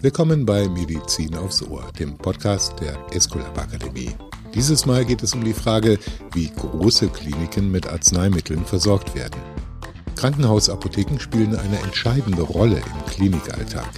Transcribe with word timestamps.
Willkommen 0.00 0.46
bei 0.46 0.66
Medizin 0.68 1.36
aufs 1.36 1.62
Ohr, 1.62 1.84
dem 1.98 2.16
Podcast 2.16 2.80
der 2.80 2.96
Esculap 3.12 3.58
Akademie. 3.58 4.10
Dieses 4.54 4.86
Mal 4.86 5.04
geht 5.04 5.22
es 5.22 5.34
um 5.34 5.44
die 5.44 5.52
Frage, 5.52 5.98
wie 6.32 6.50
große 6.50 7.08
Kliniken 7.08 7.70
mit 7.70 7.86
Arzneimitteln 7.86 8.64
versorgt 8.64 9.14
werden. 9.14 9.40
Krankenhausapotheken 10.16 11.18
spielen 11.18 11.54
eine 11.54 11.78
entscheidende 11.80 12.42
Rolle 12.42 12.76
im 12.76 13.06
Klinikalltag. 13.12 13.90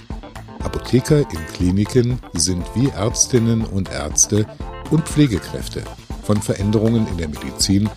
Apotheker 0.59 1.19
in 1.19 1.45
Kliniken 1.53 2.19
sind 2.33 2.65
wie 2.75 2.89
Ärztinnen 2.89 3.63
und 3.63 3.89
Ärzte 3.91 4.45
und 4.91 5.07
Pflegekräfte 5.07 5.83
von 6.23 6.41
Veränderungen 6.41 7.07
in 7.07 7.17
der 7.17 7.29
Medizin, 7.29 7.89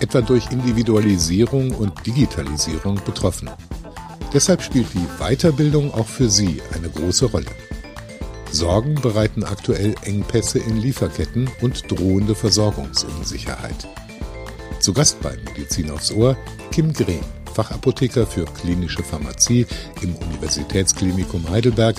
etwa 0.00 0.20
durch 0.20 0.50
Individualisierung 0.50 1.72
und 1.72 2.06
Digitalisierung 2.06 3.00
betroffen. 3.04 3.50
Deshalb 4.32 4.62
spielt 4.62 4.92
die 4.94 5.06
Weiterbildung 5.18 5.94
auch 5.94 6.08
für 6.08 6.28
sie 6.28 6.60
eine 6.74 6.88
große 6.88 7.26
Rolle. 7.26 7.50
Sorgen 8.50 8.94
bereiten 8.96 9.44
aktuell 9.44 9.94
Engpässe 10.02 10.58
in 10.58 10.76
Lieferketten 10.76 11.50
und 11.60 11.90
drohende 11.90 12.34
Versorgungsunsicherheit. 12.34 13.88
Zu 14.80 14.92
Gast 14.92 15.20
bei 15.20 15.36
Medizin 15.44 15.90
aufs 15.90 16.12
Ohr 16.12 16.36
Kim 16.70 16.92
Green, 16.92 17.24
Fachapotheker 17.54 18.26
für 18.26 18.44
klinische 18.44 19.02
Pharmazie 19.02 19.66
im 20.02 20.14
Universitätsklinikum 20.16 21.48
Heidelberg. 21.48 21.96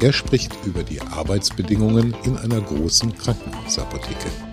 Er 0.00 0.12
spricht 0.12 0.52
über 0.64 0.82
die 0.82 1.00
Arbeitsbedingungen 1.00 2.14
in 2.24 2.36
einer 2.36 2.60
großen 2.60 3.16
Krankenhausapotheke. 3.16 4.47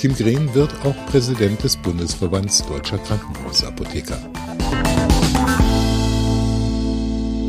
Kim 0.00 0.16
Green 0.16 0.54
wird 0.54 0.72
auch 0.82 0.96
Präsident 1.08 1.62
des 1.62 1.76
Bundesverbands 1.76 2.66
Deutscher 2.66 2.96
Krankenhausapotheker. 2.96 4.18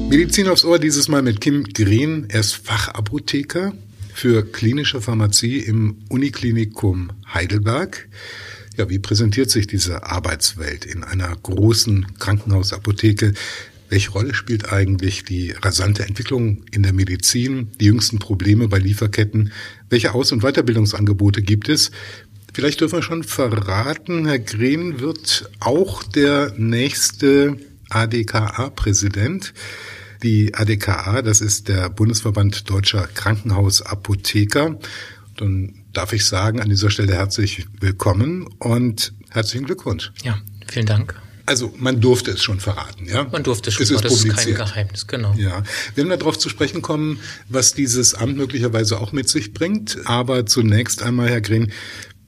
Medizin 0.10 0.50
aufs 0.50 0.66
Ohr 0.66 0.77
dieses 0.77 1.08
Mal 1.08 1.22
mit 1.22 1.40
Kim 1.40 1.64
Green. 1.64 2.26
Er 2.27 2.41
ist 2.41 2.55
Fachapotheker 2.55 3.71
für 4.13 4.43
klinische 4.43 4.99
Pharmazie 4.99 5.60
im 5.60 5.99
Uniklinikum 6.10 7.13
Heidelberg. 7.34 8.10
Ja, 8.76 8.90
wie 8.90 8.99
präsentiert 8.99 9.49
sich 9.49 9.65
diese 9.65 10.04
Arbeitswelt 10.04 10.84
in 10.84 11.05
einer 11.05 11.34
großen 11.34 12.18
Krankenhausapotheke? 12.20 13.34
Welche 13.88 14.12
Rolle 14.12 14.34
spielt 14.34 14.74
eigentlich 14.74 15.24
die 15.24 15.52
rasante 15.52 16.04
Entwicklung 16.04 16.65
in 16.71 16.84
der 16.84 16.91
Medizin, 16.91 17.71
die 17.80 17.86
jüngsten 17.86 18.20
Probleme 18.20 18.68
bei 18.68 18.77
Lieferketten? 18.77 19.54
Welche 19.90 20.13
Aus- 20.13 20.34
und 20.34 20.43
Weiterbildungsangebote 20.43 21.41
gibt 21.41 21.70
es? 21.70 21.91
Vielleicht 22.54 22.82
dürfen 22.82 22.98
wir 22.98 23.04
schon 23.04 23.24
verraten, 23.24 24.26
Herr 24.26 24.40
Green 24.40 24.99
wird 24.99 25.49
auch 25.62 26.04
der 26.04 26.54
nächste 26.58 27.55
ADKA-Präsident. 27.90 29.54
Die 30.21 30.54
ADKA, 30.54 31.21
das 31.21 31.40
ist 31.40 31.70
der 31.70 31.90
Bundesverband 31.90 32.70
Deutscher 32.70 33.08
Krankenhausapotheker. 33.08 34.77
Dann 35.38 35.76
darf 35.93 36.12
ich 36.12 36.26
sagen, 36.26 36.60
an 36.60 36.70
dieser 36.70 36.91
Stelle 36.91 37.13
herzlich 37.13 37.66
willkommen 37.80 38.48
und 38.60 39.13
herzlichen 39.30 39.65
Glückwunsch. 39.65 40.12
Ja, 40.24 40.38
vielen 40.68 40.86
Dank. 40.86 41.15
Also 41.46 41.74
man 41.77 42.02
durfte 42.02 42.32
es 42.32 42.43
schon 42.43 42.60
verraten, 42.60 43.08
ja? 43.08 43.27
Man 43.32 43.43
durfte 43.43 43.70
es 43.70 43.76
schon, 43.76 43.84
es 43.84 43.91
ist 43.91 44.04
das 44.05 44.24
ist 44.24 44.36
kein 44.36 44.55
Geheimnis, 44.55 45.08
genau. 45.08 45.34
Ja, 45.38 45.63
wir 45.96 46.08
werden 46.08 46.20
darauf 46.20 46.38
zu 46.38 46.49
sprechen 46.49 46.82
kommen, 46.82 47.20
was 47.49 47.74
dieses 47.74 48.13
Amt 48.13 48.38
möglicherweise 48.38 48.99
auch 48.99 49.12
mit 49.12 49.27
sich 49.27 49.54
bringt. 49.54 49.98
Aber 50.05 50.46
zunächst 50.46 51.02
einmal, 51.02 51.30
Herr 51.30 51.41
Green, 51.41 51.71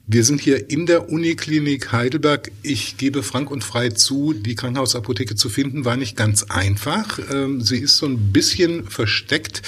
wir 0.06 0.22
sind 0.22 0.40
hier 0.40 0.70
in 0.70 0.84
der 0.84 1.08
Uniklinik 1.08 1.92
Heidelberg. 1.92 2.50
Ich 2.62 2.98
gebe 2.98 3.22
frank 3.22 3.50
und 3.50 3.64
frei 3.64 3.88
zu, 3.88 4.34
die 4.34 4.54
Krankenhausapotheke 4.54 5.34
zu 5.34 5.48
finden, 5.48 5.86
war 5.86 5.96
nicht 5.96 6.14
ganz 6.14 6.42
einfach. 6.44 7.18
Ähm, 7.32 7.62
sie 7.62 7.78
ist 7.78 7.96
so 7.96 8.06
ein 8.06 8.32
bisschen 8.32 8.84
versteckt, 8.84 9.62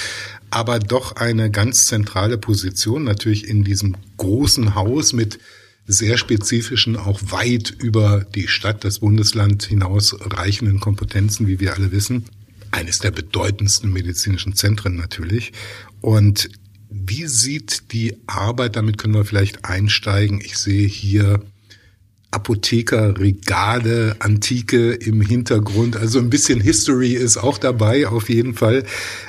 aber 0.51 0.79
doch 0.79 1.17
eine 1.17 1.51
ganz 1.51 1.87
zentrale 1.87 2.37
Position, 2.37 3.05
natürlich 3.05 3.48
in 3.48 3.64
diesem 3.64 3.97
großen 4.19 4.74
Haus 4.74 5.14
mit 5.14 5.39
sehr 5.86 6.19
spezifischen, 6.19 6.97
auch 6.97 7.20
weit 7.30 7.70
über 7.70 8.27
die 8.35 8.48
Stadt, 8.48 8.85
das 8.85 8.98
Bundesland 8.98 9.63
hinaus 9.63 10.17
reichenden 10.20 10.80
Kompetenzen, 10.80 11.47
wie 11.47 11.61
wir 11.61 11.74
alle 11.74 11.92
wissen. 11.92 12.24
Eines 12.73 12.98
der 12.98 13.11
bedeutendsten 13.11 13.91
medizinischen 13.91 14.55
Zentren 14.55 14.97
natürlich. 14.97 15.53
Und 16.03 16.51
wie 16.89 17.27
sieht 17.27 17.92
die 17.92 18.17
Arbeit, 18.27 18.77
damit 18.77 18.98
können 18.98 19.14
wir 19.14 19.24
vielleicht 19.24 19.64
einsteigen. 19.64 20.41
Ich 20.41 20.58
sehe 20.58 20.86
hier 20.86 21.41
Apotheker, 22.30 23.19
Regale, 23.19 24.17
Antike 24.19 24.92
im 24.92 25.20
Hintergrund. 25.20 25.97
Also 25.97 26.19
ein 26.19 26.29
bisschen 26.29 26.61
History 26.61 27.14
ist 27.14 27.39
auch 27.39 27.57
dabei, 27.57 28.08
auf 28.08 28.29
jeden 28.29 28.55
Fall. 28.55 28.85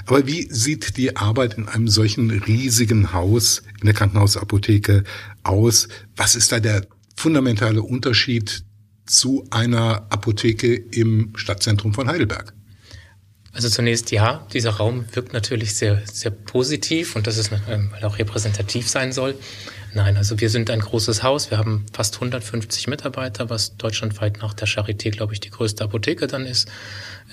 Aber 0.05 0.27
wie 0.27 0.47
sieht 0.51 0.97
die 0.97 1.15
Arbeit 1.15 1.57
in 1.57 1.67
einem 1.67 1.87
solchen 1.87 2.31
riesigen 2.31 3.13
Haus, 3.13 3.63
in 3.79 3.85
der 3.85 3.93
Krankenhausapotheke 3.93 5.03
aus? 5.43 5.87
Was 6.15 6.35
ist 6.35 6.51
da 6.51 6.59
der 6.59 6.85
fundamentale 7.15 7.81
Unterschied 7.81 8.63
zu 9.05 9.47
einer 9.51 10.07
Apotheke 10.09 10.75
im 10.75 11.31
Stadtzentrum 11.35 11.93
von 11.93 12.07
Heidelberg? 12.07 12.56
Also 13.57 13.69
zunächst 13.69 14.11
ja, 14.11 14.45
dieser 14.53 14.69
Raum 14.69 15.05
wirkt 15.13 15.33
natürlich 15.33 15.73
sehr, 15.73 15.99
sehr 16.05 16.29
positiv 16.29 17.15
und 17.15 17.25
das 17.25 17.39
ist, 17.39 17.51
ähm, 17.67 17.89
weil 17.91 18.03
auch 18.03 18.19
repräsentativ 18.19 18.87
sein 18.87 19.11
soll. 19.11 19.33
Nein, 19.95 20.15
also 20.15 20.39
wir 20.39 20.51
sind 20.51 20.69
ein 20.69 20.79
großes 20.79 21.23
Haus. 21.23 21.49
Wir 21.49 21.57
haben 21.57 21.83
fast 21.91 22.13
150 22.13 22.85
Mitarbeiter, 22.85 23.49
was 23.49 23.75
deutschlandweit 23.75 24.37
nach 24.43 24.53
der 24.53 24.67
Charité, 24.67 25.09
glaube 25.09 25.33
ich, 25.33 25.39
die 25.39 25.49
größte 25.49 25.83
Apotheke 25.83 26.27
dann 26.27 26.45
ist. 26.45 26.69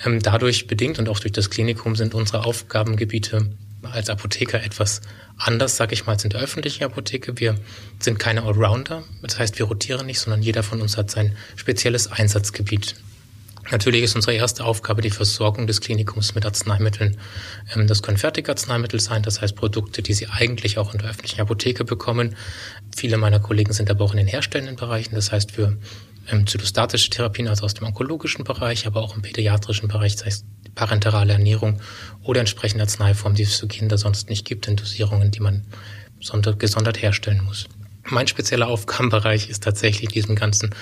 Ähm, 0.03 0.19
dadurch 0.19 0.65
bedingt 0.65 0.97
und 0.97 1.09
auch 1.09 1.19
durch 1.19 1.31
das 1.31 1.51
Klinikum 1.51 1.95
sind 1.95 2.15
unsere 2.15 2.43
Aufgabengebiete 2.43 3.51
als 3.83 4.09
Apotheker 4.09 4.63
etwas 4.63 5.01
anders, 5.37 5.77
sage 5.77 5.93
ich 5.93 6.07
mal, 6.07 6.13
als 6.13 6.23
in 6.23 6.31
der 6.31 6.41
öffentlichen 6.41 6.85
Apotheke. 6.85 7.39
Wir 7.39 7.53
sind 7.99 8.17
keine 8.17 8.41
Allrounder. 8.45 9.03
Das 9.21 9.37
heißt, 9.37 9.59
wir 9.59 9.67
rotieren 9.67 10.07
nicht, 10.07 10.19
sondern 10.19 10.41
jeder 10.41 10.63
von 10.63 10.81
uns 10.81 10.97
hat 10.97 11.11
sein 11.11 11.37
spezielles 11.55 12.11
Einsatzgebiet. 12.11 12.95
Natürlich 13.71 14.03
ist 14.03 14.15
unsere 14.15 14.35
erste 14.35 14.63
Aufgabe 14.63 15.01
die 15.01 15.09
Versorgung 15.09 15.65
des 15.65 15.81
Klinikums 15.81 16.35
mit 16.35 16.45
Arzneimitteln. 16.45 17.17
Ähm, 17.73 17.87
das 17.87 18.03
können 18.03 18.17
Fertigarzneimittel 18.17 18.99
sein, 18.99 19.23
das 19.23 19.41
heißt 19.41 19.55
Produkte, 19.55 20.01
die 20.01 20.13
Sie 20.13 20.27
eigentlich 20.27 20.77
auch 20.77 20.93
in 20.93 20.99
der 20.99 21.09
öffentlichen 21.09 21.41
Apotheke 21.41 21.83
bekommen. 21.83 22.35
Viele 22.95 23.17
meiner 23.17 23.39
Kollegen 23.39 23.73
sind 23.73 23.89
aber 23.89 24.05
auch 24.05 24.11
in 24.11 24.17
den 24.17 24.27
herstellenden 24.27 24.75
Bereichen, 24.75 25.15
das 25.15 25.31
heißt 25.31 25.51
für 25.51 25.77
ähm, 26.29 26.45
zytostatische 26.45 27.09
Therapien, 27.09 27.47
also 27.47 27.65
aus 27.65 27.73
dem 27.73 27.87
onkologischen 27.87 28.43
Bereich, 28.43 28.85
aber 28.85 29.01
auch 29.01 29.15
im 29.15 29.21
pädiatrischen 29.21 29.87
Bereich, 29.87 30.15
das 30.15 30.25
heißt 30.25 30.45
parenterale 30.75 31.33
Ernährung 31.33 31.79
oder 32.23 32.41
entsprechende 32.41 32.83
Arzneiformen, 32.83 33.35
die 33.35 33.43
es 33.43 33.59
für 33.59 33.67
Kinder 33.67 33.97
sonst 33.97 34.29
nicht 34.29 34.45
gibt, 34.45 34.67
in 34.67 34.75
Dosierungen, 34.75 35.31
die 35.31 35.39
man 35.39 35.63
gesondert 36.57 37.01
herstellen 37.01 37.43
muss. 37.43 37.67
Mein 38.07 38.27
spezieller 38.27 38.67
Aufgabenbereich 38.67 39.49
ist 39.49 39.63
tatsächlich 39.63 40.09
diesen 40.09 40.35
ganzen 40.35 40.75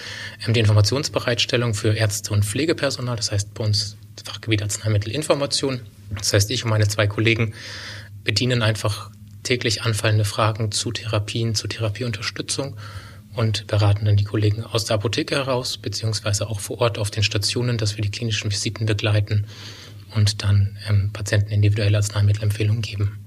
ähm, 0.45 0.53
die 0.53 0.59
Informationsbereitstellung 0.59 1.73
für 1.73 1.93
Ärzte 1.93 2.33
und 2.33 2.43
Pflegepersonal. 2.43 3.15
Das 3.15 3.31
heißt 3.31 3.53
bei 3.53 3.63
uns 3.63 3.97
Fachgebiet 4.23 4.61
Arzneimittelinformation. 4.61 5.81
Das 6.11 6.33
heißt, 6.33 6.51
ich 6.51 6.63
und 6.63 6.69
meine 6.69 6.87
zwei 6.87 7.07
Kollegen 7.07 7.53
bedienen 8.23 8.61
einfach 8.61 9.09
täglich 9.43 9.83
anfallende 9.83 10.25
Fragen 10.25 10.71
zu 10.71 10.91
Therapien, 10.91 11.55
zu 11.55 11.67
Therapieunterstützung 11.67 12.77
und 13.33 13.67
beraten 13.67 14.05
dann 14.05 14.15
die 14.15 14.23
Kollegen 14.23 14.63
aus 14.63 14.85
der 14.85 14.95
Apotheke 14.95 15.35
heraus, 15.35 15.77
beziehungsweise 15.77 16.49
auch 16.49 16.59
vor 16.59 16.79
Ort 16.79 16.97
auf 16.97 17.09
den 17.09 17.23
Stationen, 17.23 17.77
dass 17.77 17.97
wir 17.97 18.03
die 18.03 18.11
klinischen 18.11 18.51
Visiten 18.51 18.85
begleiten 18.85 19.45
und 20.13 20.43
dann 20.43 20.77
ähm, 20.87 21.09
Patienten 21.11 21.51
individuelle 21.51 21.97
Arzneimittelempfehlungen 21.97 22.81
geben. 22.81 23.17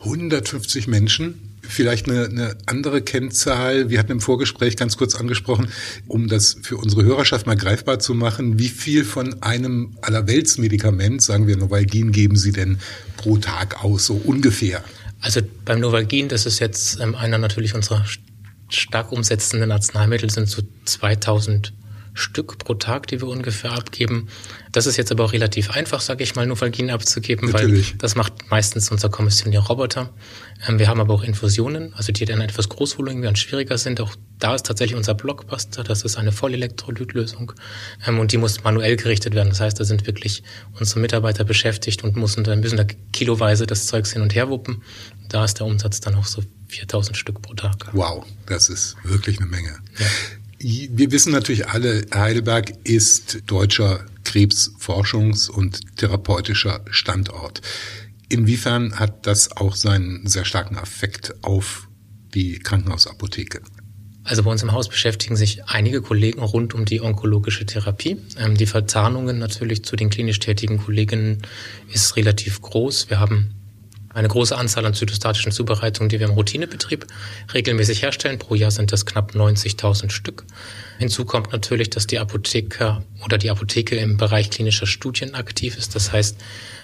150 0.00 0.88
Menschen 0.88 1.53
Vielleicht 1.68 2.08
eine, 2.08 2.26
eine 2.26 2.56
andere 2.66 3.02
Kennzahl. 3.02 3.90
Wir 3.90 3.98
hatten 3.98 4.12
im 4.12 4.20
Vorgespräch 4.20 4.76
ganz 4.76 4.96
kurz 4.96 5.14
angesprochen, 5.14 5.68
um 6.06 6.28
das 6.28 6.56
für 6.62 6.76
unsere 6.76 7.04
Hörerschaft 7.04 7.46
mal 7.46 7.56
greifbar 7.56 7.98
zu 7.98 8.14
machen. 8.14 8.58
Wie 8.58 8.68
viel 8.68 9.04
von 9.04 9.42
einem 9.42 9.96
Allerweltsmedikament, 10.02 11.22
sagen 11.22 11.46
wir 11.46 11.56
Novalgin, 11.56 12.12
geben 12.12 12.36
Sie 12.36 12.52
denn 12.52 12.78
pro 13.16 13.38
Tag 13.38 13.84
aus, 13.84 14.06
so 14.06 14.14
ungefähr? 14.14 14.82
Also 15.20 15.40
beim 15.64 15.80
Novalgin, 15.80 16.28
das 16.28 16.46
ist 16.46 16.58
jetzt 16.58 17.00
ähm, 17.00 17.14
einer 17.14 17.38
natürlich 17.38 17.74
unserer 17.74 18.04
stark 18.68 19.12
umsetzenden 19.12 19.72
Arzneimittel, 19.72 20.30
sind 20.30 20.48
so 20.48 20.62
2000 20.84 21.72
Stück 22.14 22.58
pro 22.58 22.74
Tag, 22.74 23.08
die 23.08 23.20
wir 23.20 23.28
ungefähr 23.28 23.72
abgeben. 23.72 24.28
Das 24.70 24.86
ist 24.86 24.96
jetzt 24.96 25.10
aber 25.10 25.24
auch 25.24 25.32
relativ 25.32 25.70
einfach, 25.70 26.00
sage 26.00 26.22
ich 26.22 26.36
mal, 26.36 26.46
Novalgin 26.46 26.90
abzugeben, 26.90 27.50
Natürlich. 27.50 27.92
weil 27.92 27.98
das 27.98 28.14
macht 28.14 28.50
meistens 28.50 28.90
unser 28.92 29.08
kommissionierter 29.08 29.66
Roboter. 29.66 30.10
Ähm, 30.68 30.78
wir 30.78 30.86
haben 30.88 31.00
aber 31.00 31.12
auch 31.12 31.24
Infusionen, 31.24 31.92
also 31.94 32.12
die 32.12 32.24
dann 32.24 32.40
etwas 32.40 32.68
großvolumiger 32.68 33.28
und 33.28 33.38
schwieriger 33.38 33.76
sind. 33.78 34.00
Auch 34.00 34.14
da 34.38 34.54
ist 34.54 34.64
tatsächlich 34.64 34.96
unser 34.96 35.14
Blockbuster, 35.14 35.82
das 35.82 36.02
ist 36.02 36.16
eine 36.16 36.30
Vollelektrolytlösung 36.30 37.52
ähm, 38.06 38.20
und 38.20 38.30
die 38.30 38.38
muss 38.38 38.62
manuell 38.62 38.94
gerichtet 38.96 39.34
werden. 39.34 39.48
Das 39.48 39.60
heißt, 39.60 39.80
da 39.80 39.84
sind 39.84 40.06
wirklich 40.06 40.44
unsere 40.78 41.00
Mitarbeiter 41.00 41.42
beschäftigt 41.42 42.04
und 42.04 42.14
müssen, 42.14 42.44
dann 42.44 42.60
müssen 42.60 42.76
da 42.76 42.84
kiloweise 43.12 43.66
das 43.66 43.86
Zeugs 43.86 44.12
hin 44.12 44.22
und 44.22 44.36
her 44.36 44.48
wuppen. 44.48 44.82
Da 45.28 45.44
ist 45.44 45.58
der 45.58 45.66
Umsatz 45.66 46.00
dann 46.00 46.14
auch 46.14 46.26
so 46.26 46.44
4000 46.68 47.16
Stück 47.16 47.42
pro 47.42 47.54
Tag. 47.54 47.88
Wow, 47.92 48.24
das 48.46 48.68
ist 48.68 48.96
wirklich 49.02 49.40
eine 49.40 49.48
Menge. 49.48 49.78
Ja. 49.98 50.06
Wir 50.66 51.12
wissen 51.12 51.30
natürlich 51.30 51.68
alle, 51.68 52.06
Heidelberg 52.14 52.72
ist 52.84 53.42
deutscher 53.44 54.06
Krebsforschungs- 54.24 55.50
und 55.50 55.98
therapeutischer 55.98 56.82
Standort. 56.90 57.60
Inwiefern 58.30 58.98
hat 58.98 59.26
das 59.26 59.54
auch 59.54 59.74
seinen 59.74 60.26
sehr 60.26 60.46
starken 60.46 60.78
Effekt 60.78 61.34
auf 61.42 61.86
die 62.32 62.60
Krankenhausapotheke? 62.60 63.60
Also 64.22 64.42
bei 64.42 64.50
uns 64.50 64.62
im 64.62 64.72
Haus 64.72 64.88
beschäftigen 64.88 65.36
sich 65.36 65.66
einige 65.66 66.00
Kollegen 66.00 66.40
rund 66.40 66.72
um 66.72 66.86
die 66.86 67.02
onkologische 67.02 67.66
Therapie. 67.66 68.16
Ähm, 68.38 68.56
die 68.56 68.64
Verzahnungen 68.64 69.38
natürlich 69.38 69.84
zu 69.84 69.96
den 69.96 70.08
klinisch 70.08 70.38
tätigen 70.38 70.78
Kolleginnen 70.78 71.42
ist 71.92 72.16
relativ 72.16 72.62
groß. 72.62 73.10
Wir 73.10 73.20
haben 73.20 73.50
eine 74.14 74.28
große 74.28 74.56
Anzahl 74.56 74.86
an 74.86 74.94
zytostatischen 74.94 75.52
Zubereitungen, 75.52 76.08
die 76.08 76.20
wir 76.20 76.28
im 76.28 76.32
Routinebetrieb 76.32 77.06
regelmäßig 77.52 78.02
herstellen. 78.02 78.38
Pro 78.38 78.54
Jahr 78.54 78.70
sind 78.70 78.92
das 78.92 79.04
knapp 79.04 79.34
90.000 79.34 80.10
Stück. 80.10 80.44
Hinzu 80.98 81.24
kommt 81.24 81.52
natürlich, 81.52 81.90
dass 81.90 82.06
die 82.06 82.18
Apotheker 82.18 83.04
oder 83.24 83.38
die 83.38 83.50
Apotheke 83.50 83.96
im 83.96 84.16
Bereich 84.16 84.50
klinischer 84.50 84.86
Studien 84.86 85.34
aktiv 85.34 85.76
ist. 85.76 85.94
Das 85.94 86.12
heißt, 86.12 86.38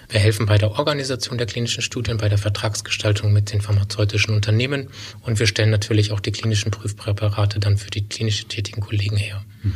wir 0.09 0.19
helfen 0.19 0.45
bei 0.45 0.57
der 0.57 0.71
Organisation 0.71 1.37
der 1.37 1.47
klinischen 1.47 1.81
Studien, 1.81 2.17
bei 2.17 2.27
der 2.27 2.37
Vertragsgestaltung 2.37 3.31
mit 3.31 3.53
den 3.53 3.61
pharmazeutischen 3.61 4.35
Unternehmen 4.35 4.89
und 5.21 5.39
wir 5.39 5.47
stellen 5.47 5.69
natürlich 5.69 6.11
auch 6.11 6.19
die 6.19 6.33
klinischen 6.33 6.69
Prüfpräparate 6.69 7.59
dann 7.59 7.77
für 7.77 7.89
die 7.89 8.07
klinisch 8.07 8.45
tätigen 8.47 8.81
Kollegen 8.81 9.15
her. 9.15 9.45
Mhm. 9.63 9.73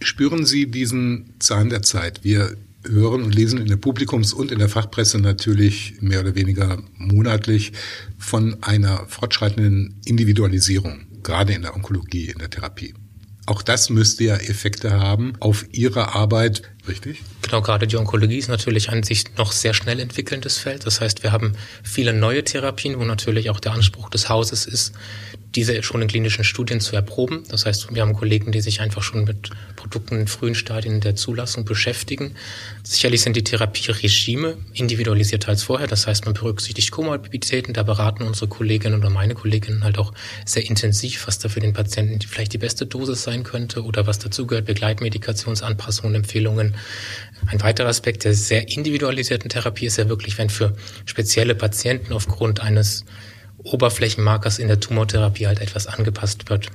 Spüren 0.00 0.46
Sie 0.46 0.70
diesen 0.70 1.34
Zahn 1.38 1.68
der 1.68 1.82
Zeit? 1.82 2.24
Wir 2.24 2.56
hören 2.88 3.22
und 3.22 3.34
lesen 3.34 3.60
in 3.60 3.66
der 3.66 3.76
Publikums- 3.76 4.32
und 4.32 4.52
in 4.52 4.58
der 4.58 4.68
Fachpresse 4.68 5.18
natürlich 5.18 5.94
mehr 6.00 6.20
oder 6.20 6.34
weniger 6.34 6.82
monatlich 6.96 7.72
von 8.18 8.62
einer 8.62 9.06
fortschreitenden 9.06 10.00
Individualisierung, 10.04 11.06
gerade 11.22 11.52
in 11.52 11.62
der 11.62 11.74
Onkologie, 11.74 12.26
in 12.26 12.38
der 12.38 12.50
Therapie. 12.50 12.94
Auch 13.46 13.62
das 13.62 13.90
müsste 13.90 14.24
ja 14.24 14.36
Effekte 14.36 14.92
haben 14.98 15.34
auf 15.38 15.66
Ihre 15.70 16.14
Arbeit, 16.14 16.62
richtig? 16.88 17.22
Genau, 17.42 17.62
gerade 17.62 17.86
die 17.86 17.96
Onkologie 17.96 18.38
ist 18.38 18.48
natürlich 18.48 18.90
an 18.90 19.02
sich 19.02 19.24
noch 19.36 19.52
sehr 19.52 19.74
schnell 19.74 20.00
entwickelndes 20.00 20.58
Feld. 20.58 20.86
Das 20.86 21.00
heißt, 21.00 21.22
wir 21.22 21.32
haben 21.32 21.54
viele 21.82 22.12
neue 22.12 22.44
Therapien, 22.44 22.98
wo 22.98 23.04
natürlich 23.04 23.50
auch 23.50 23.60
der 23.60 23.72
Anspruch 23.72 24.10
des 24.10 24.28
Hauses 24.28 24.66
ist, 24.66 24.94
diese 25.56 25.82
schon 25.82 26.02
in 26.02 26.08
klinischen 26.08 26.44
Studien 26.44 26.80
zu 26.80 26.94
erproben. 26.94 27.44
Das 27.48 27.64
heißt, 27.64 27.94
wir 27.94 28.02
haben 28.02 28.12
Kollegen, 28.12 28.52
die 28.52 28.60
sich 28.60 28.80
einfach 28.80 29.02
schon 29.02 29.24
mit 29.24 29.50
Produkten 29.74 30.20
in 30.20 30.26
frühen 30.26 30.54
Stadien 30.54 31.00
der 31.00 31.16
Zulassung 31.16 31.64
beschäftigen. 31.64 32.34
Sicherlich 32.82 33.22
sind 33.22 33.36
die 33.36 33.44
Therapieregime 33.44 34.58
individualisierter 34.74 35.48
als 35.48 35.62
vorher. 35.62 35.86
Das 35.86 36.06
heißt, 36.06 36.26
man 36.26 36.34
berücksichtigt 36.34 36.90
Komorbiditäten. 36.90 37.72
Da 37.72 37.82
beraten 37.82 38.22
unsere 38.22 38.48
Kolleginnen 38.48 38.98
oder 38.98 39.08
meine 39.10 39.34
Kolleginnen 39.34 39.82
halt 39.82 39.98
auch 39.98 40.12
sehr 40.44 40.66
intensiv, 40.66 41.26
was 41.26 41.38
da 41.38 41.48
für 41.48 41.60
den 41.60 41.72
Patienten 41.72 42.20
vielleicht 42.20 42.52
die 42.52 42.58
beste 42.58 42.84
Dosis 42.84 43.22
sein 43.22 43.42
könnte 43.42 43.82
oder 43.82 44.06
was 44.06 44.18
dazugehört, 44.18 44.66
Begleitmedikationsanpassungen, 44.66 46.14
Empfehlungen. 46.14 46.75
Ein 47.46 47.60
weiterer 47.62 47.88
Aspekt 47.88 48.24
der 48.24 48.34
sehr 48.34 48.68
individualisierten 48.68 49.48
Therapie 49.48 49.86
ist 49.86 49.98
ja 49.98 50.08
wirklich, 50.08 50.38
wenn 50.38 50.50
für 50.50 50.76
spezielle 51.04 51.54
Patienten 51.54 52.12
aufgrund 52.12 52.60
eines 52.60 53.04
Oberflächenmarkers 53.58 54.58
in 54.58 54.68
der 54.68 54.80
Tumortherapie 54.80 55.46
halt 55.46 55.60
etwas 55.60 55.86
angepasst 55.86 56.50
wird. 56.50 56.68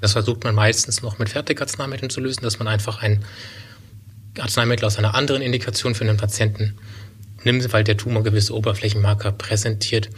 Das 0.00 0.12
versucht 0.12 0.44
man 0.44 0.54
meistens 0.54 1.02
noch 1.02 1.18
mit 1.18 1.28
Fertigarzneimitteln 1.28 2.10
zu 2.10 2.20
lösen, 2.20 2.42
dass 2.42 2.58
man 2.58 2.68
einfach 2.68 3.02
ein 3.02 3.24
Arzneimittel 4.38 4.86
aus 4.86 4.98
einer 4.98 5.14
anderen 5.14 5.42
Indikation 5.42 5.94
für 5.94 6.04
einen 6.04 6.16
Patienten 6.16 6.78
nimmt, 7.44 7.72
weil 7.72 7.84
der 7.84 7.96
Tumor 7.96 8.22
gewisse 8.22 8.54
Oberflächenmarker 8.54 9.32
präsentiert. 9.32 10.10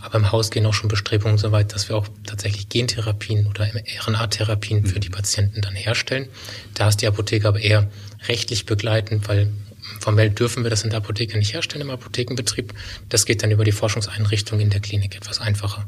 Aber 0.00 0.18
im 0.18 0.30
Haus 0.30 0.50
gehen 0.50 0.64
auch 0.66 0.74
schon 0.74 0.88
Bestrebungen 0.88 1.38
so 1.38 1.50
weit, 1.50 1.74
dass 1.74 1.88
wir 1.88 1.96
auch 1.96 2.06
tatsächlich 2.24 2.68
Gentherapien 2.68 3.46
oder 3.46 3.68
RNA-Therapien 4.06 4.86
für 4.86 5.00
die 5.00 5.08
Patienten 5.08 5.60
dann 5.60 5.74
herstellen. 5.74 6.28
Da 6.74 6.88
ist 6.88 7.02
die 7.02 7.06
Apotheke 7.06 7.48
aber 7.48 7.60
eher 7.60 7.90
rechtlich 8.28 8.64
begleitend, 8.64 9.28
weil 9.28 9.50
Formell 10.00 10.30
dürfen 10.30 10.62
wir 10.62 10.70
das 10.70 10.84
in 10.84 10.90
der 10.90 10.98
Apotheke 10.98 11.38
nicht 11.38 11.54
herstellen 11.54 11.82
im 11.82 11.90
Apothekenbetrieb. 11.90 12.74
Das 13.08 13.26
geht 13.26 13.42
dann 13.42 13.50
über 13.50 13.64
die 13.64 13.72
Forschungseinrichtung 13.72 14.60
in 14.60 14.70
der 14.70 14.80
Klinik 14.80 15.16
etwas 15.16 15.40
einfacher. 15.40 15.86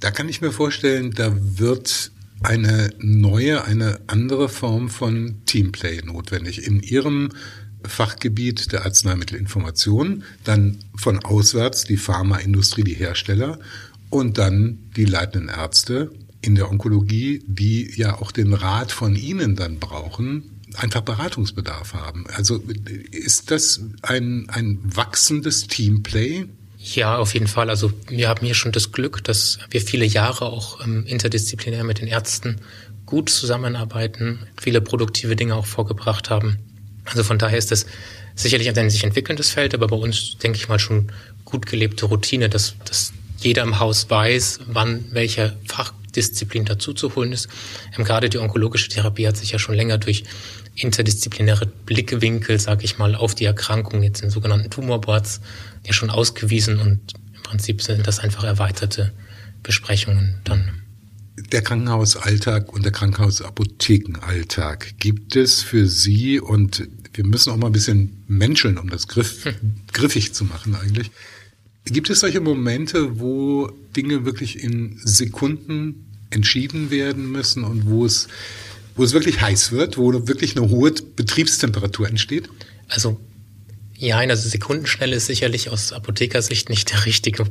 Da 0.00 0.10
kann 0.10 0.28
ich 0.28 0.40
mir 0.40 0.52
vorstellen, 0.52 1.12
da 1.12 1.32
wird 1.36 2.10
eine 2.42 2.90
neue, 2.98 3.64
eine 3.64 4.00
andere 4.06 4.48
Form 4.48 4.88
von 4.88 5.42
Teamplay 5.44 6.00
notwendig. 6.02 6.66
In 6.66 6.80
Ihrem 6.80 7.30
Fachgebiet 7.84 8.72
der 8.72 8.84
Arzneimittelinformation, 8.84 10.24
dann 10.44 10.78
von 10.96 11.18
auswärts 11.24 11.84
die 11.84 11.96
Pharmaindustrie, 11.96 12.84
die 12.84 12.94
Hersteller 12.94 13.58
und 14.10 14.38
dann 14.38 14.78
die 14.96 15.04
leitenden 15.04 15.48
Ärzte 15.48 16.10
in 16.42 16.54
der 16.54 16.70
Onkologie, 16.70 17.42
die 17.46 17.90
ja 17.96 18.18
auch 18.20 18.32
den 18.32 18.54
Rat 18.54 18.92
von 18.92 19.14
Ihnen 19.14 19.56
dann 19.56 19.78
brauchen, 19.78 20.60
einfach 20.76 21.02
Beratungsbedarf 21.02 21.94
haben. 21.94 22.26
Also 22.34 22.62
ist 23.10 23.50
das 23.50 23.80
ein, 24.02 24.48
ein 24.48 24.78
wachsendes 24.84 25.66
Teamplay? 25.66 26.46
Ja, 26.78 27.18
auf 27.18 27.34
jeden 27.34 27.46
Fall. 27.46 27.68
Also 27.68 27.92
wir 28.08 28.28
haben 28.28 28.44
hier 28.44 28.54
schon 28.54 28.72
das 28.72 28.90
Glück, 28.90 29.22
dass 29.24 29.58
wir 29.70 29.82
viele 29.82 30.06
Jahre 30.06 30.46
auch 30.46 30.84
ähm, 30.84 31.04
interdisziplinär 31.06 31.84
mit 31.84 32.00
den 32.00 32.08
Ärzten 32.08 32.56
gut 33.04 33.28
zusammenarbeiten, 33.28 34.38
viele 34.58 34.80
produktive 34.80 35.36
Dinge 35.36 35.56
auch 35.56 35.66
vorgebracht 35.66 36.30
haben. 36.30 36.58
Also 37.04 37.24
von 37.24 37.38
daher 37.38 37.58
ist 37.58 37.70
das 37.70 37.86
sicherlich 38.34 38.68
ein 38.68 38.90
sich 38.90 39.04
entwickelndes 39.04 39.50
Feld, 39.50 39.74
aber 39.74 39.86
bei 39.86 39.96
uns, 39.96 40.38
denke 40.38 40.58
ich 40.58 40.68
mal, 40.68 40.78
schon 40.78 41.12
gut 41.44 41.66
gelebte 41.66 42.06
Routine, 42.06 42.48
dass, 42.48 42.74
dass 42.84 43.12
jeder 43.38 43.62
im 43.62 43.78
Haus 43.78 44.08
weiß, 44.08 44.60
wann 44.66 45.04
welcher 45.12 45.56
Fachdisziplin 45.66 46.64
dazu 46.64 46.92
zu 46.92 47.14
holen 47.14 47.32
ist. 47.32 47.48
Ähm, 47.96 48.04
gerade 48.04 48.28
die 48.28 48.38
onkologische 48.38 48.88
Therapie 48.88 49.26
hat 49.26 49.36
sich 49.36 49.52
ja 49.52 49.58
schon 49.58 49.74
länger 49.74 49.98
durch 49.98 50.24
interdisziplinäre 50.74 51.66
Blickwinkel, 51.66 52.58
sage 52.60 52.84
ich 52.84 52.98
mal, 52.98 53.14
auf 53.14 53.34
die 53.34 53.44
Erkrankung, 53.44 54.02
jetzt 54.02 54.22
in 54.22 54.30
sogenannten 54.30 54.70
Tumorboards, 54.70 55.40
ja 55.84 55.92
schon 55.92 56.10
ausgewiesen 56.10 56.78
und 56.80 57.00
im 57.34 57.42
Prinzip 57.42 57.82
sind 57.82 58.06
das 58.06 58.18
einfach 58.18 58.44
erweiterte 58.44 59.12
Besprechungen 59.62 60.40
dann. 60.44 60.82
Der 61.52 61.62
Krankenhausalltag 61.62 62.72
und 62.72 62.84
der 62.84 62.92
Krankenhausapothekenalltag 62.92 64.94
gibt 64.98 65.34
es 65.34 65.62
für 65.62 65.88
Sie 65.88 66.38
und 66.38 66.86
wir 67.14 67.26
müssen 67.26 67.52
auch 67.52 67.56
mal 67.56 67.66
ein 67.66 67.72
bisschen 67.72 68.22
menscheln, 68.28 68.78
um 68.78 68.88
das 68.88 69.08
griff, 69.08 69.44
hm. 69.44 69.54
griffig 69.92 70.32
zu 70.32 70.44
machen 70.44 70.76
eigentlich. 70.76 71.10
Gibt 71.86 72.10
es 72.10 72.20
solche 72.20 72.40
Momente, 72.40 73.18
wo 73.18 73.68
Dinge 73.96 74.24
wirklich 74.24 74.62
in 74.62 75.00
Sekunden 75.02 76.06
entschieden 76.30 76.90
werden 76.90 77.30
müssen 77.30 77.64
und 77.64 77.86
wo 77.86 78.04
es 78.04 78.28
wo 78.96 79.04
es 79.04 79.12
wirklich 79.12 79.40
heiß 79.40 79.72
wird, 79.72 79.96
wo 79.96 80.12
wirklich 80.28 80.56
eine 80.56 80.68
hohe 80.68 80.92
Betriebstemperatur 80.92 82.08
entsteht? 82.08 82.50
Also 82.88 83.18
ja, 83.96 84.18
also 84.18 84.48
Sekundenschnelle 84.48 85.16
ist 85.16 85.26
sicherlich 85.26 85.70
aus 85.70 85.92
Apothekersicht 85.92 86.68
nicht 86.68 86.90
der 86.90 87.06
richtige 87.06 87.46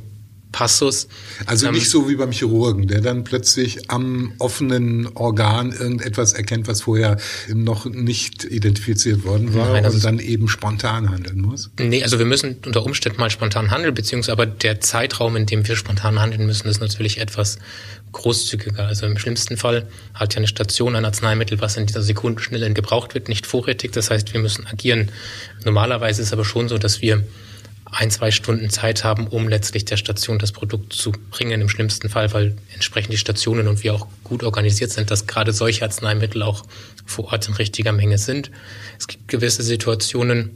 Passus. 0.52 1.08
Also 1.46 1.68
ähm, 1.68 1.74
nicht 1.74 1.90
so 1.90 2.10
wie 2.10 2.16
beim 2.16 2.32
Chirurgen, 2.32 2.88
der 2.88 3.02
dann 3.02 3.24
plötzlich 3.24 3.92
am 3.92 4.34
offenen 4.40 5.08
Organ 5.16 5.72
irgendetwas 5.72 6.34
erkennt, 6.34 6.68
was 6.68 6.82
vorher 6.82 7.18
noch 7.54 7.86
nicht 7.86 8.46
identifiziert 8.46 9.24
worden 9.24 9.54
war 9.54 9.74
Nein, 9.74 9.86
also 9.86 9.98
und 9.98 10.06
dann 10.06 10.20
eben 10.20 10.48
spontan 10.48 11.12
handeln 11.12 11.42
muss. 11.42 11.70
Nee, 11.80 12.04
also 12.04 12.18
wir 12.18 12.26
müssen 12.26 12.58
unter 12.66 12.84
Umständen 12.84 13.20
mal 13.20 13.30
spontan 13.30 13.70
handeln, 13.70 13.94
beziehungsweise 13.94 14.32
aber 14.32 14.48
der 14.48 14.82
Zeitraum, 14.82 15.36
in 15.36 15.46
dem 15.46 15.68
wir 15.68 15.76
spontan 15.76 16.20
handeln 16.20 16.46
müssen, 16.48 16.68
ist 16.68 16.82
natürlich 16.82 17.20
etwas 17.20 17.60
großzügiger. 18.12 18.88
Also 18.88 19.06
im 19.06 19.18
schlimmsten 19.20 19.56
Fall 19.56 19.88
hat 20.16 20.34
ja 20.34 20.38
eine 20.38 20.48
Station 20.48 20.96
ein 20.96 21.06
Arzneimittel, 21.06 21.62
was 21.62 21.78
in 21.78 21.86
dieser 21.86 22.02
Sekundenschnelle 22.02 22.74
gebraucht 22.74 23.14
wird, 23.14 23.30
nicht 23.30 23.46
vorrätig. 23.46 23.92
Das 23.92 24.10
heißt, 24.10 24.34
wir 24.34 24.42
müssen 24.42 24.66
agieren. 24.66 25.12
Normalerweise 25.64 26.22
ist 26.22 26.30
es 26.30 26.34
aber 26.34 26.46
schon 26.46 26.70
so, 26.70 26.80
dass 26.80 27.02
wir 27.02 27.24
ein, 27.92 28.12
zwei 28.12 28.32
Stunden 28.32 28.70
Zeit 28.70 29.04
haben, 29.04 29.28
um 29.28 29.48
letztlich 29.48 29.86
der 29.86 29.98
Station 29.98 30.40
das 30.40 30.52
Produkt 30.52 30.94
zu 30.94 31.12
bringen. 31.12 31.62
Im 31.62 31.70
schlimmsten 31.70 32.10
Fall, 32.10 32.32
weil 32.34 32.56
entsprechend 32.74 33.14
die 33.14 33.18
Stationen 33.18 33.68
und 33.68 33.84
wir 33.84 33.94
auch 33.94 34.08
gut 34.24 34.44
organisiert 34.44 34.92
sind, 34.92 35.10
dass 35.12 35.28
gerade 35.28 35.54
solche 35.54 35.84
Arzneimittel 35.84 36.44
auch 36.44 36.66
vor 37.06 37.26
Ort 37.32 37.48
in 37.48 37.56
richtiger 37.56 37.92
Menge 37.92 38.18
sind. 38.18 38.52
Es 39.00 39.08
gibt 39.08 39.28
gewisse 39.28 39.64
Situationen, 39.64 40.56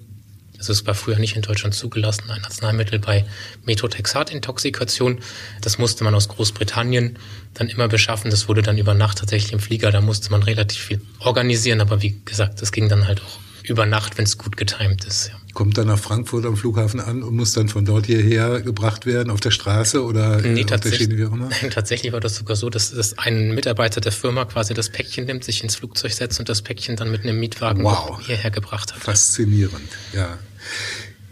also 0.57 0.71
es 0.71 0.85
war 0.85 0.93
früher 0.93 1.17
nicht 1.17 1.35
in 1.35 1.41
Deutschland 1.41 1.73
zugelassen, 1.73 2.29
ein 2.29 2.45
Arzneimittel 2.45 2.99
bei 2.99 3.25
Methotrexat-Intoxikation. 3.65 5.19
Das 5.61 5.77
musste 5.77 6.03
man 6.03 6.15
aus 6.15 6.29
Großbritannien 6.29 7.17
dann 7.53 7.67
immer 7.67 7.87
beschaffen. 7.87 8.31
Das 8.31 8.47
wurde 8.47 8.61
dann 8.61 8.77
über 8.77 8.93
Nacht 8.93 9.17
tatsächlich 9.17 9.51
im 9.51 9.59
Flieger. 9.59 9.91
Da 9.91 9.99
musste 9.99 10.31
man 10.31 10.43
relativ 10.43 10.79
viel 10.79 11.01
organisieren. 11.19 11.81
Aber 11.81 12.01
wie 12.01 12.21
gesagt, 12.23 12.61
das 12.61 12.71
ging 12.71 12.87
dann 12.87 13.07
halt 13.07 13.21
auch 13.21 13.39
über 13.63 13.85
Nacht, 13.85 14.17
wenn 14.17 14.25
es 14.25 14.37
gut 14.37 14.55
getimt 14.55 15.03
ist. 15.03 15.29
Ja 15.29 15.42
kommt 15.53 15.77
dann 15.77 15.87
nach 15.87 15.99
Frankfurt 15.99 16.45
am 16.45 16.57
Flughafen 16.57 16.99
an 16.99 17.23
und 17.23 17.35
muss 17.35 17.53
dann 17.53 17.69
von 17.69 17.85
dort 17.85 18.05
hierher 18.05 18.61
gebracht 18.61 19.05
werden 19.05 19.29
auf 19.29 19.39
der 19.39 19.51
Straße 19.51 20.03
oder 20.03 20.41
nee, 20.41 20.65
auf 20.65 20.79
der 20.79 20.91
Schiene, 20.91 21.17
wie 21.17 21.25
auch 21.25 21.33
immer? 21.33 21.49
Tatsächlich 21.71 22.11
war 22.11 22.19
das 22.19 22.35
sogar 22.35 22.55
so, 22.55 22.69
dass, 22.69 22.91
dass 22.91 23.17
ein 23.17 23.53
Mitarbeiter 23.53 24.01
der 24.01 24.11
Firma 24.11 24.45
quasi 24.45 24.73
das 24.73 24.89
Päckchen 24.89 25.25
nimmt, 25.25 25.43
sich 25.43 25.63
ins 25.63 25.75
Flugzeug 25.75 26.11
setzt 26.11 26.39
und 26.39 26.49
das 26.49 26.61
Päckchen 26.61 26.95
dann 26.95 27.11
mit 27.11 27.23
einem 27.23 27.39
Mietwagen 27.39 27.83
wow. 27.83 28.19
hierher 28.21 28.51
gebracht 28.51 28.93
hat. 28.93 29.01
Faszinierend, 29.01 29.89
ja. 30.13 30.37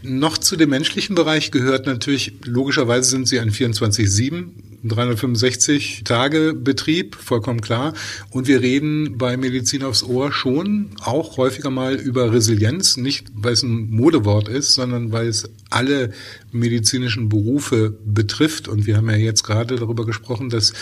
Noch 0.04 0.38
zu 0.38 0.56
dem 0.56 0.72
menschlichen 0.72 1.16
Bereich 1.16 1.52
gehört 1.52 1.86
natürlich, 1.86 2.34
logischerweise 2.44 3.10
sind 3.10 3.28
sie 3.28 3.40
ein 3.40 3.52
24-7, 3.52 4.50
365 4.84 6.02
Tage 6.06 6.56
Betrieb, 6.56 7.16
vollkommen 7.16 7.62
klar. 7.62 7.94
Und 8.32 8.48
wir 8.48 8.62
reden 8.62 9.18
bei 9.20 9.38
Medizin 9.38 9.84
aufs 9.84 10.02
Ohr 10.02 10.32
schon 10.32 10.90
auch 11.04 11.38
häufiger 11.38 11.70
mal 11.70 11.96
über 11.96 12.34
Resilienz, 12.34 12.98
nicht 12.98 13.28
weil 13.36 13.54
es 13.54 13.62
ein 13.62 13.92
Modewort 13.92 14.48
ist, 14.48 14.74
sondern 14.74 15.12
weil 15.12 15.28
es 15.28 15.48
alle 15.70 16.14
medizinischen 16.52 17.30
Berufe 17.30 17.96
betrifft. 18.04 18.68
Und 18.68 18.88
wir 18.88 18.98
haben 18.98 19.10
ja 19.10 19.18
jetzt 19.18 19.44
gerade 19.44 19.76
darüber 19.76 20.06
gesprochen, 20.06 20.50
dass 20.50 20.74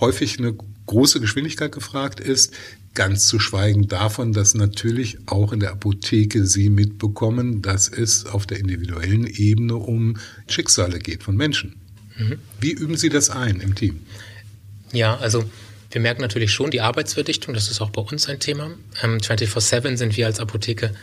häufig 0.00 0.38
eine 0.38 0.56
große 0.86 1.20
Geschwindigkeit 1.20 1.70
gefragt 1.70 2.18
ist. 2.18 2.52
Ganz 2.94 3.26
zu 3.26 3.38
schweigen 3.38 3.88
davon, 3.88 4.32
dass 4.32 4.54
natürlich 4.54 5.18
auch 5.26 5.52
in 5.52 5.60
der 5.60 5.72
Apotheke 5.72 6.44
Sie 6.44 6.68
mitbekommen, 6.68 7.62
dass 7.62 7.88
es 7.88 8.26
auf 8.26 8.46
der 8.46 8.58
individuellen 8.58 9.26
Ebene 9.26 9.76
um 9.76 10.18
Schicksale 10.46 10.98
geht 10.98 11.22
von 11.22 11.36
Menschen. 11.36 11.76
Mhm. 12.18 12.38
Wie 12.60 12.72
üben 12.72 12.96
Sie 12.96 13.08
das 13.08 13.30
ein 13.30 13.60
im 13.60 13.74
Team? 13.74 14.00
Ja, 14.92 15.16
also 15.16 15.44
wir 15.90 16.00
merken 16.00 16.22
natürlich 16.22 16.52
schon 16.52 16.70
die 16.70 16.80
Arbeitsverdichtung, 16.80 17.54
das 17.54 17.70
ist 17.70 17.80
auch 17.80 17.90
bei 17.90 18.02
uns 18.02 18.28
ein 18.28 18.40
Thema. 18.40 18.70
Ähm, 19.02 19.18
24-7 19.18 19.96
sind 19.96 20.16
wir 20.16 20.26
als 20.26 20.40
Apotheke 20.40 20.94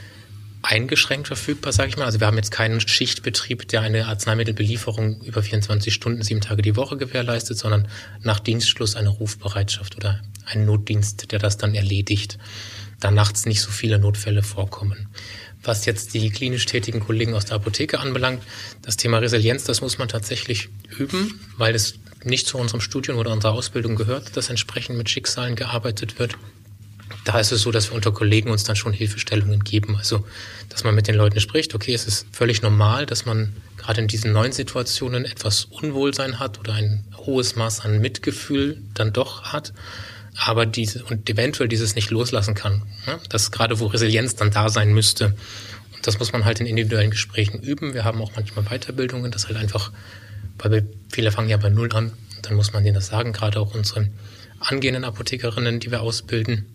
eingeschränkt 0.70 1.26
verfügbar, 1.26 1.74
sage 1.74 1.90
ich 1.90 1.98
mal. 1.98 2.06
Also 2.06 2.20
wir 2.20 2.28
haben 2.28 2.38
jetzt 2.38 2.52
keinen 2.52 2.80
Schichtbetrieb, 2.80 3.68
der 3.70 3.82
eine 3.82 4.06
Arzneimittelbelieferung 4.06 5.22
über 5.22 5.42
24 5.42 5.92
Stunden, 5.92 6.22
sieben 6.22 6.42
Tage 6.42 6.62
die 6.62 6.76
Woche 6.76 6.96
gewährleistet, 6.96 7.58
sondern 7.58 7.88
nach 8.22 8.40
Dienstschluss 8.40 8.96
eine 8.96 9.10
Rufbereitschaft 9.10 9.98
oder 9.98 10.22
einen 10.46 10.66
Notdienst, 10.66 11.32
der 11.32 11.40
das 11.40 11.58
dann 11.58 11.74
erledigt, 11.74 12.38
da 13.00 13.10
nachts 13.10 13.48
nicht 13.48 13.62
so 13.62 13.72
viele 13.72 13.98
Notfälle 13.98 14.44
vorkommen. 14.44 15.08
Was 15.64 15.86
jetzt 15.86 16.14
die 16.14 16.30
klinisch 16.30 16.68
tätigen 16.68 17.00
Kollegen 17.00 17.34
aus 17.34 17.46
der 17.46 17.56
Apotheke 17.56 18.00
anbelangt, 18.00 18.44
das 18.84 18.96
Thema 18.96 19.18
Resilienz, 19.18 19.64
das 19.64 19.82
muss 19.82 19.98
man 19.98 20.08
tatsächlich 20.08 20.70
üben, 20.98 21.40
weil 21.58 21.74
es 21.74 21.96
nicht 22.24 22.46
zu 22.46 22.60
unserem 22.60 22.82
Studium 22.82 23.18
oder 23.18 23.32
unserer 23.32 23.54
Ausbildung 23.54 23.96
gehört, 23.96 24.38
dass 24.38 24.50
entsprechend 24.50 24.98
mit 24.98 25.10
Schicksalen 25.10 25.56
gearbeitet 25.56 26.20
wird 26.20 26.38
da 27.26 27.40
ist 27.40 27.52
es 27.52 27.62
so, 27.62 27.72
dass 27.72 27.90
wir 27.90 27.96
unter 27.96 28.12
Kollegen 28.12 28.50
uns 28.50 28.64
dann 28.64 28.76
schon 28.76 28.94
Hilfestellungen 28.94 29.64
geben. 29.64 29.96
Also, 29.98 30.26
dass 30.70 30.84
man 30.84 30.96
mit 30.96 31.08
den 31.08 31.16
Leuten 31.16 31.40
spricht, 31.40 31.76
okay, 31.76 31.94
es 31.94 32.06
ist 32.06 32.28
völlig 32.32 32.62
normal, 32.62 33.06
dass 33.06 33.26
man 33.26 33.54
gerade 33.78 34.02
in 34.02 34.08
diesen 34.08 34.32
neuen 34.32 34.52
Situationen 34.52 35.26
etwas 35.26 35.66
Unwohlsein 35.66 36.40
hat 36.40 36.60
oder 36.60 36.74
ein 36.74 37.06
hohes 37.18 37.56
Maß 37.56 37.82
an 37.82 38.00
Mitgefühl 38.00 38.82
dann 38.94 39.14
doch 39.14 39.44
hat, 39.44 39.74
aber 40.36 40.66
diese 40.66 41.04
und 41.04 41.30
eventuell 41.30 41.68
dieses 41.68 41.96
nicht 41.96 42.12
loslassen 42.12 42.56
kann. 42.56 42.84
Ne? 43.06 43.20
Das 43.30 43.52
gerade 43.52 43.80
wo 43.80 43.88
Resilienz 43.88 44.36
dann 44.36 44.52
da 44.52 44.70
sein 44.70 44.94
müsste. 44.94 45.36
Und 45.96 46.08
das 46.08 46.20
muss 46.20 46.32
man 46.32 46.46
halt 46.46 46.62
in 46.62 46.66
individuellen 46.66 47.12
Gesprächen 47.12 47.60
üben. 47.62 47.94
Wir 47.94 48.06
haben 48.06 48.22
auch 48.22 48.32
manchmal 48.36 48.66
Weiterbildungen, 48.66 49.32
das 49.32 49.48
halt 49.48 49.58
einfach, 49.58 49.92
weil 50.58 50.72
wir, 50.72 50.88
viele 51.10 51.32
fangen 51.32 51.50
ja 51.50 51.58
bei 51.58 51.70
Null 51.70 51.92
an, 51.94 52.14
dann 52.42 52.56
muss 52.56 52.72
man 52.72 52.84
denen 52.84 52.96
das 52.96 53.08
sagen, 53.08 53.34
gerade 53.34 53.60
auch 53.60 53.76
unsere 53.76 54.08
angehenden 54.60 55.04
Apothekerinnen, 55.04 55.80
die 55.80 55.92
wir 55.92 56.02
ausbilden 56.02 56.66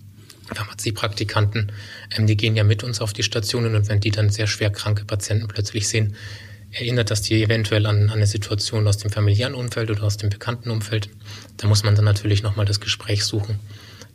Pharmaziepraktikanten, 0.52 1.72
ähm, 2.16 2.26
die 2.26 2.36
gehen 2.36 2.56
ja 2.56 2.64
mit 2.64 2.84
uns 2.84 3.00
auf 3.00 3.12
die 3.12 3.22
Stationen 3.22 3.74
und 3.74 3.88
wenn 3.88 4.00
die 4.00 4.10
dann 4.10 4.30
sehr 4.30 4.46
schwer 4.46 4.70
kranke 4.70 5.04
Patienten 5.04 5.48
plötzlich 5.48 5.88
sehen, 5.88 6.14
erinnert 6.70 7.10
das 7.10 7.22
die 7.22 7.42
eventuell 7.42 7.86
an, 7.86 8.04
an 8.04 8.10
eine 8.10 8.26
Situation 8.26 8.86
aus 8.86 8.98
dem 8.98 9.10
familiären 9.10 9.54
Umfeld 9.54 9.90
oder 9.90 10.02
aus 10.02 10.16
dem 10.16 10.30
bekannten 10.30 10.70
Umfeld. 10.70 11.08
Da 11.56 11.68
muss 11.68 11.84
man 11.84 11.94
dann 11.94 12.04
natürlich 12.04 12.42
nochmal 12.42 12.66
das 12.66 12.80
Gespräch 12.80 13.24
suchen. 13.24 13.58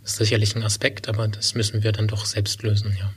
Das 0.03 0.11
ist 0.11 0.17
sicherlich 0.17 0.55
ein 0.55 0.63
Aspekt, 0.63 1.07
aber 1.07 1.27
das 1.27 1.55
müssen 1.55 1.83
wir 1.83 1.91
dann 1.91 2.07
doch 2.07 2.25
selbst 2.25 2.63
lösen, 2.63 2.95
ja. 2.99 3.11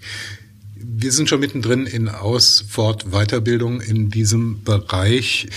Wir 0.84 1.12
sind 1.12 1.28
schon 1.28 1.40
mittendrin 1.40 1.86
in 1.86 2.08
Aus-, 2.08 2.64
Fort-, 2.68 3.12
Weiterbildung 3.12 3.80
in 3.80 4.10
diesem 4.10 4.64
Bereich. 4.64 5.48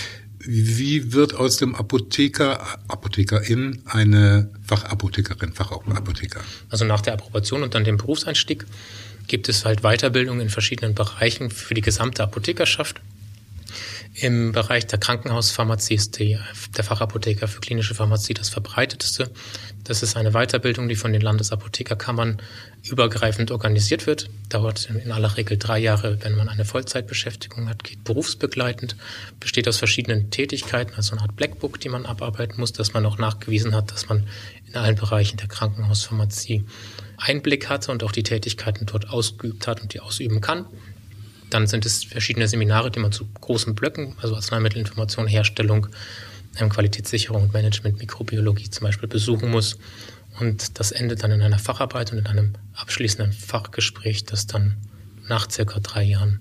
Wie 0.48 1.12
wird 1.12 1.34
aus 1.34 1.56
dem 1.56 1.74
Apotheker, 1.74 2.78
Apothekerin 2.86 3.82
eine 3.84 4.48
Fachapothekerin, 4.64 5.52
Fachapotheker? 5.52 6.40
Also 6.70 6.84
nach 6.84 7.00
der 7.00 7.14
Approbation 7.14 7.64
und 7.64 7.74
dann 7.74 7.82
dem 7.82 7.96
Berufseinstieg 7.96 8.64
gibt 9.26 9.48
es 9.48 9.64
halt 9.64 9.80
Weiterbildung 9.82 10.40
in 10.40 10.48
verschiedenen 10.48 10.94
Bereichen 10.94 11.50
für 11.50 11.74
die 11.74 11.80
gesamte 11.80 12.22
Apothekerschaft. 12.22 13.00
Im 14.18 14.52
Bereich 14.52 14.86
der 14.86 14.98
Krankenhauspharmazie 14.98 15.94
ist 15.94 16.18
die, 16.18 16.38
der 16.74 16.84
Fachapotheker 16.84 17.48
für 17.48 17.60
klinische 17.60 17.94
Pharmazie 17.94 18.32
das 18.32 18.48
verbreitetste. 18.48 19.30
Das 19.84 20.02
ist 20.02 20.16
eine 20.16 20.30
Weiterbildung, 20.30 20.88
die 20.88 20.96
von 20.96 21.12
den 21.12 21.20
Landesapothekerkammern 21.20 22.40
übergreifend 22.82 23.50
organisiert 23.50 24.06
wird. 24.06 24.30
Dauert 24.48 24.88
in 24.88 25.12
aller 25.12 25.36
Regel 25.36 25.58
drei 25.58 25.78
Jahre, 25.80 26.18
wenn 26.22 26.34
man 26.34 26.48
eine 26.48 26.64
Vollzeitbeschäftigung 26.64 27.68
hat, 27.68 27.84
geht 27.84 28.04
berufsbegleitend, 28.04 28.96
besteht 29.38 29.68
aus 29.68 29.76
verschiedenen 29.76 30.30
Tätigkeiten, 30.30 30.94
also 30.94 31.12
eine 31.12 31.20
Art 31.20 31.36
Blackbook, 31.36 31.78
die 31.78 31.90
man 31.90 32.06
abarbeiten 32.06 32.58
muss, 32.58 32.72
dass 32.72 32.94
man 32.94 33.04
auch 33.04 33.18
nachgewiesen 33.18 33.74
hat, 33.74 33.92
dass 33.92 34.08
man 34.08 34.26
in 34.66 34.76
allen 34.76 34.96
Bereichen 34.96 35.36
der 35.36 35.48
Krankenhauspharmazie 35.48 36.64
Einblick 37.18 37.68
hatte 37.68 37.92
und 37.92 38.02
auch 38.02 38.12
die 38.12 38.22
Tätigkeiten 38.22 38.86
dort 38.86 39.10
ausgeübt 39.10 39.66
hat 39.66 39.82
und 39.82 39.92
die 39.92 40.00
ausüben 40.00 40.40
kann. 40.40 40.64
Dann 41.50 41.66
sind 41.66 41.86
es 41.86 42.04
verschiedene 42.04 42.48
Seminare, 42.48 42.90
die 42.90 43.00
man 43.00 43.12
zu 43.12 43.26
großen 43.40 43.74
Blöcken, 43.74 44.14
also 44.20 44.34
Arzneimittelinformation, 44.34 45.26
Herstellung, 45.26 45.88
ähm, 46.58 46.68
Qualitätssicherung 46.68 47.44
und 47.44 47.52
Management, 47.52 47.98
Mikrobiologie 47.98 48.70
zum 48.70 48.84
Beispiel 48.84 49.08
besuchen 49.08 49.50
muss. 49.50 49.78
Und 50.40 50.78
das 50.78 50.92
endet 50.92 51.22
dann 51.22 51.30
in 51.30 51.42
einer 51.42 51.58
Facharbeit 51.58 52.12
und 52.12 52.18
in 52.18 52.26
einem 52.26 52.54
abschließenden 52.74 53.32
Fachgespräch, 53.32 54.24
das 54.24 54.46
dann 54.46 54.76
nach 55.28 55.50
circa 55.50 55.80
drei 55.80 56.02
Jahren 56.02 56.40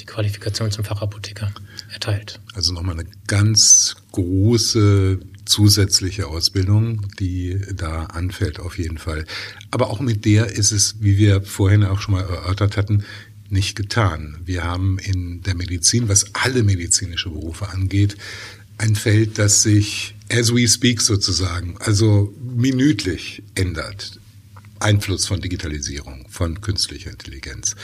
die 0.00 0.06
Qualifikation 0.06 0.70
zum 0.70 0.84
Fachapotheker 0.84 1.52
erteilt. 1.92 2.40
Also 2.54 2.72
nochmal 2.72 2.98
eine 2.98 3.08
ganz 3.26 3.96
große 4.12 5.20
zusätzliche 5.44 6.26
Ausbildung, 6.26 7.08
die 7.18 7.60
da 7.74 8.04
anfällt 8.04 8.60
auf 8.60 8.78
jeden 8.78 8.98
Fall. 8.98 9.24
Aber 9.70 9.88
auch 9.88 10.00
mit 10.00 10.24
der 10.24 10.46
ist 10.46 10.72
es, 10.72 10.96
wie 11.00 11.16
wir 11.16 11.42
vorhin 11.42 11.84
auch 11.84 12.00
schon 12.00 12.14
mal 12.14 12.22
erörtert 12.22 12.76
hatten, 12.76 13.04
nicht 13.50 13.76
getan. 13.76 14.38
Wir 14.44 14.64
haben 14.64 14.98
in 14.98 15.42
der 15.42 15.54
Medizin, 15.54 16.08
was 16.08 16.34
alle 16.34 16.62
medizinische 16.62 17.30
Berufe 17.30 17.68
angeht, 17.68 18.16
ein 18.78 18.94
Feld, 18.94 19.38
das 19.38 19.62
sich 19.62 20.14
as 20.30 20.54
we 20.54 20.68
speak 20.68 21.00
sozusagen, 21.00 21.76
also 21.78 22.34
minütlich 22.40 23.42
ändert. 23.54 24.20
Einfluss 24.80 25.26
von 25.26 25.40
Digitalisierung, 25.40 26.26
von 26.28 26.60
künstlicher 26.60 27.10
Intelligenz. 27.10 27.74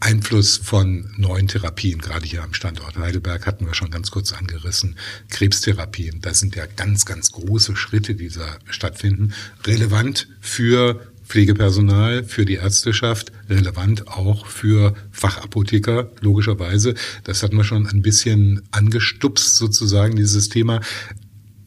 Einfluss 0.00 0.58
von 0.58 1.10
neuen 1.16 1.48
Therapien, 1.48 2.00
gerade 2.00 2.26
hier 2.26 2.42
am 2.42 2.52
Standort 2.52 2.98
Heidelberg 2.98 3.46
hatten 3.46 3.66
wir 3.66 3.74
schon 3.74 3.90
ganz 3.90 4.10
kurz 4.10 4.32
angerissen, 4.32 4.96
Krebstherapien, 5.30 6.20
das 6.20 6.40
sind 6.40 6.54
ja 6.54 6.66
ganz, 6.66 7.06
ganz 7.06 7.32
große 7.32 7.76
Schritte, 7.76 8.14
die 8.14 8.28
da 8.28 8.58
stattfinden, 8.68 9.32
relevant 9.64 10.28
für 10.40 11.06
Pflegepersonal, 11.26 12.24
für 12.24 12.44
die 12.44 12.54
Ärzteschaft, 12.54 13.32
relevant 13.48 14.08
auch 14.08 14.46
für 14.46 14.94
Fachapotheker, 15.10 16.10
logischerweise. 16.20 16.94
Das 17.24 17.42
hat 17.42 17.52
man 17.52 17.64
schon 17.64 17.86
ein 17.86 18.02
bisschen 18.02 18.62
angestupst, 18.70 19.56
sozusagen, 19.56 20.16
dieses 20.16 20.48
Thema. 20.48 20.80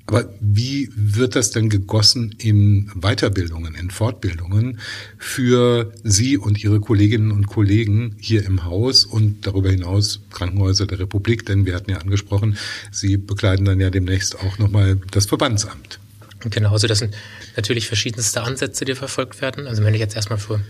Aber 0.10 0.28
wie 0.42 0.90
wird 0.96 1.36
das 1.36 1.52
denn 1.52 1.70
gegossen 1.70 2.34
in 2.40 2.90
Weiterbildungen, 2.96 3.76
in 3.76 3.92
Fortbildungen 3.92 4.80
für 5.20 5.94
Sie 6.04 6.36
und 6.36 6.64
Ihre 6.64 6.80
Kolleginnen 6.80 7.32
und 7.32 7.46
Kollegen 7.46 8.16
hier 8.18 8.44
im 8.44 8.64
Haus 8.64 9.06
und 9.06 9.46
darüber 9.46 9.70
hinaus 9.70 10.22
Krankenhäuser 10.32 10.88
der 10.88 10.98
Republik? 10.98 11.46
Denn 11.46 11.68
wir 11.68 11.76
hatten 11.76 11.92
ja 11.92 11.98
angesprochen, 11.98 12.58
Sie 12.92 13.18
bekleiden 13.18 13.66
dann 13.66 13.80
ja 13.80 13.92
demnächst 13.92 14.40
auch 14.40 14.58
nochmal 14.58 15.00
das 15.12 15.28
Verbandsamt. 15.28 16.00
Genau, 16.42 16.72
also 16.72 16.88
das 16.88 17.00
sind 17.00 17.16
natürlich 17.56 17.88
verschiedenste 17.88 18.42
Ansätze, 18.44 18.86
die 18.86 18.96
verfolgt 18.96 19.42
werden. 19.42 19.68
Also 19.68 19.84
wenn 19.84 19.94
ich 19.94 20.00
jetzt 20.00 20.16
erstmal 20.16 20.40
für 20.40 20.62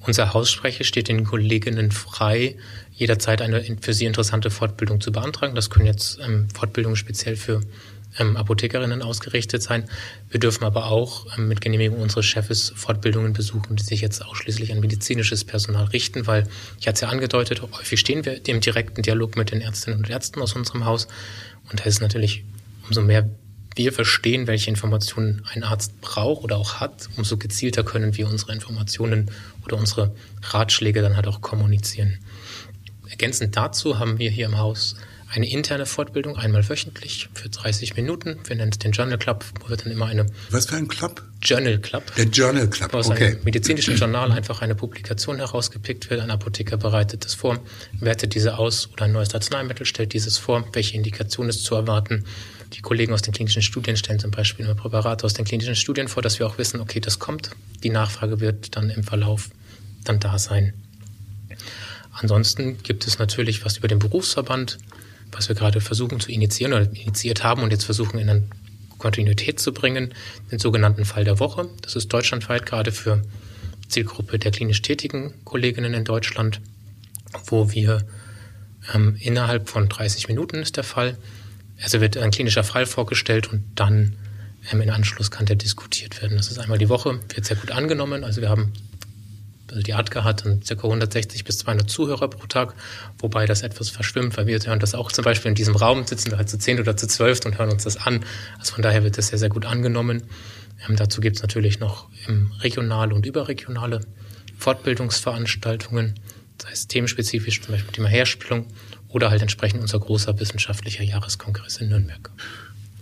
unser 0.00 0.32
Haus 0.32 0.50
spreche, 0.50 0.84
steht 0.84 1.08
den 1.08 1.24
Kolleginnen 1.24 1.90
frei, 1.90 2.56
jederzeit 2.92 3.42
eine 3.42 3.62
für 3.80 3.92
sie 3.92 4.06
interessante 4.06 4.50
Fortbildung 4.50 5.00
zu 5.00 5.12
beantragen. 5.12 5.54
Das 5.54 5.68
können 5.68 5.86
jetzt 5.86 6.18
ähm, 6.20 6.48
Fortbildungen 6.50 6.96
speziell 6.96 7.36
für 7.36 7.60
ähm, 8.18 8.36
Apothekerinnen 8.36 9.02
ausgerichtet 9.02 9.62
sein. 9.62 9.84
Wir 10.30 10.40
dürfen 10.40 10.64
aber 10.64 10.86
auch 10.86 11.26
ähm, 11.36 11.48
mit 11.48 11.60
Genehmigung 11.60 12.00
unseres 12.00 12.24
Chefs 12.24 12.72
Fortbildungen 12.74 13.34
besuchen, 13.34 13.76
die 13.76 13.82
sich 13.82 14.00
jetzt 14.00 14.24
ausschließlich 14.24 14.72
an 14.72 14.80
medizinisches 14.80 15.44
Personal 15.44 15.84
richten, 15.86 16.26
weil 16.26 16.46
ich 16.78 16.88
hatte 16.88 16.94
es 16.94 17.00
ja 17.02 17.08
angedeutet, 17.08 17.60
häufig 17.60 18.00
stehen 18.00 18.24
wir 18.24 18.46
im 18.48 18.60
direkten 18.60 19.02
Dialog 19.02 19.36
mit 19.36 19.50
den 19.50 19.60
Ärztinnen 19.60 19.98
und 19.98 20.08
Ärzten 20.08 20.40
aus 20.40 20.54
unserem 20.54 20.86
Haus. 20.86 21.08
Und 21.70 21.80
da 21.80 21.84
ist 21.84 22.00
natürlich 22.00 22.44
umso 22.88 23.02
mehr 23.02 23.28
wir 23.76 23.92
verstehen, 23.92 24.46
welche 24.46 24.70
Informationen 24.70 25.42
ein 25.52 25.62
Arzt 25.62 26.00
braucht 26.00 26.42
oder 26.42 26.56
auch 26.56 26.74
hat, 26.80 27.08
umso 27.16 27.36
gezielter 27.36 27.84
können 27.84 28.16
wir 28.16 28.28
unsere 28.28 28.52
Informationen 28.52 29.30
oder 29.64 29.76
unsere 29.76 30.14
Ratschläge 30.42 31.02
dann 31.02 31.16
halt 31.16 31.26
auch 31.26 31.40
kommunizieren. 31.40 32.18
Ergänzend 33.08 33.56
dazu 33.56 33.98
haben 33.98 34.18
wir 34.18 34.30
hier 34.30 34.46
im 34.46 34.58
Haus 34.58 34.96
eine 35.32 35.48
interne 35.48 35.86
Fortbildung, 35.86 36.36
einmal 36.36 36.68
wöchentlich 36.68 37.28
für 37.34 37.48
30 37.48 37.94
Minuten. 37.94 38.40
Wir 38.44 38.56
nennen 38.56 38.72
es 38.72 38.78
den 38.78 38.90
Journal 38.90 39.16
Club, 39.16 39.44
wo 39.60 39.68
wir 39.68 39.76
dann 39.76 39.92
immer 39.92 40.06
eine... 40.06 40.26
Was 40.50 40.66
für 40.66 40.76
ein 40.76 40.88
Club? 40.88 41.22
Journal 41.40 41.78
Club. 41.78 42.12
Der 42.16 42.24
Journal 42.24 42.68
Club, 42.68 42.92
aus 42.94 43.08
okay. 43.08 43.26
einem 43.26 43.44
medizinischen 43.44 43.96
Journal 43.96 44.32
einfach 44.32 44.60
eine 44.60 44.74
Publikation 44.74 45.36
herausgepickt 45.36 46.10
wird. 46.10 46.20
Ein 46.20 46.32
Apotheker 46.32 46.76
bereitet 46.76 47.24
das 47.24 47.34
vor, 47.34 47.60
wertet 48.00 48.34
diese 48.34 48.58
aus 48.58 48.90
oder 48.92 49.04
ein 49.04 49.12
neues 49.12 49.32
Arzneimittel 49.34 49.86
stellt 49.86 50.12
dieses 50.14 50.36
vor, 50.36 50.66
welche 50.72 50.96
Indikation 50.96 51.48
ist 51.48 51.64
zu 51.64 51.76
erwarten. 51.76 52.24
Die 52.72 52.82
Kollegen 52.82 53.12
aus 53.12 53.22
den 53.22 53.34
klinischen 53.34 53.62
Studien 53.62 53.96
stellen 53.96 54.18
zum 54.18 54.30
Beispiel 54.30 54.64
immer 54.64 54.74
Präparate 54.74 55.24
aus 55.24 55.34
den 55.34 55.44
klinischen 55.44 55.74
Studien 55.74 56.08
vor, 56.08 56.22
dass 56.22 56.38
wir 56.38 56.46
auch 56.46 56.58
wissen, 56.58 56.80
okay, 56.80 57.00
das 57.00 57.18
kommt. 57.18 57.50
Die 57.82 57.90
Nachfrage 57.90 58.40
wird 58.40 58.76
dann 58.76 58.90
im 58.90 59.02
Verlauf 59.02 59.50
dann 60.04 60.20
da 60.20 60.38
sein. 60.38 60.72
Ansonsten 62.12 62.82
gibt 62.82 63.06
es 63.06 63.18
natürlich 63.18 63.64
was 63.64 63.78
über 63.78 63.88
den 63.88 63.98
Berufsverband, 63.98 64.78
was 65.32 65.48
wir 65.48 65.56
gerade 65.56 65.80
versuchen 65.80 66.20
zu 66.20 66.30
initiieren 66.30 66.72
oder 66.72 66.90
initiiert 66.92 67.44
haben 67.44 67.62
und 67.62 67.70
jetzt 67.70 67.84
versuchen 67.84 68.18
in 68.18 68.28
eine 68.28 68.44
Kontinuität 68.98 69.58
zu 69.58 69.72
bringen, 69.72 70.14
den 70.52 70.58
sogenannten 70.58 71.04
Fall 71.04 71.24
der 71.24 71.38
Woche. 71.38 71.68
Das 71.82 71.96
ist 71.96 72.08
deutschlandweit 72.08 72.66
gerade 72.66 72.92
für 72.92 73.22
Zielgruppe 73.88 74.38
der 74.38 74.50
klinisch 74.52 74.82
tätigen 74.82 75.34
Kolleginnen 75.44 75.94
in 75.94 76.04
Deutschland, 76.04 76.60
wo 77.46 77.72
wir 77.72 78.06
ähm, 78.94 79.16
innerhalb 79.18 79.68
von 79.68 79.88
30 79.88 80.28
Minuten 80.28 80.56
ist 80.56 80.76
der 80.76 80.84
Fall. 80.84 81.16
Also 81.82 82.00
wird 82.00 82.16
ein 82.16 82.30
klinischer 82.30 82.64
Fall 82.64 82.86
vorgestellt 82.86 83.52
und 83.52 83.64
dann 83.74 84.16
ähm, 84.70 84.80
in 84.80 84.90
Anschluss 84.90 85.30
kann 85.30 85.46
der 85.46 85.56
diskutiert 85.56 86.20
werden. 86.20 86.36
Das 86.36 86.50
ist 86.50 86.58
einmal 86.58 86.78
die 86.78 86.88
Woche, 86.88 87.20
wird 87.34 87.44
sehr 87.44 87.56
gut 87.56 87.70
angenommen. 87.70 88.24
Also 88.24 88.40
wir 88.40 88.48
haben 88.48 88.72
also 89.70 89.82
die 89.82 89.94
ADGA 89.94 90.24
hat 90.24 90.44
dann 90.44 90.60
ca. 90.60 90.74
160 90.74 91.44
bis 91.44 91.58
200 91.58 91.88
Zuhörer 91.88 92.28
pro 92.28 92.46
Tag, 92.46 92.74
wobei 93.18 93.46
das 93.46 93.62
etwas 93.62 93.88
verschwimmt, 93.88 94.36
weil 94.36 94.46
wir 94.46 94.58
hören 94.58 94.80
das 94.80 94.94
auch 94.94 95.12
zum 95.12 95.24
Beispiel 95.24 95.50
in 95.50 95.54
diesem 95.54 95.76
Raum, 95.76 96.04
sitzen 96.06 96.32
wir 96.32 96.38
halt 96.38 96.48
zu 96.48 96.58
10 96.58 96.80
oder 96.80 96.96
zu 96.96 97.06
12 97.06 97.46
und 97.46 97.58
hören 97.58 97.70
uns 97.70 97.84
das 97.84 97.96
an. 97.96 98.24
Also 98.58 98.74
von 98.74 98.82
daher 98.82 99.04
wird 99.04 99.16
das 99.16 99.28
sehr, 99.28 99.38
sehr 99.38 99.48
gut 99.48 99.66
angenommen. 99.66 100.24
Ähm, 100.88 100.96
dazu 100.96 101.20
gibt 101.20 101.36
es 101.36 101.42
natürlich 101.42 101.78
noch 101.78 102.08
regionale 102.60 103.14
und 103.14 103.26
überregionale 103.26 104.00
Fortbildungsveranstaltungen, 104.58 106.14
sei 106.60 106.70
es 106.72 106.86
themenspezifisch, 106.88 107.62
zum 107.62 107.72
Beispiel 107.72 107.92
Thema 107.92 108.08
Herstellung 108.08 108.66
oder 109.10 109.30
halt 109.30 109.42
entsprechend 109.42 109.80
unser 109.80 109.98
großer 109.98 110.38
wissenschaftlicher 110.38 111.04
Jahreskongress 111.04 111.78
in 111.78 111.88
Nürnberg. 111.88 112.30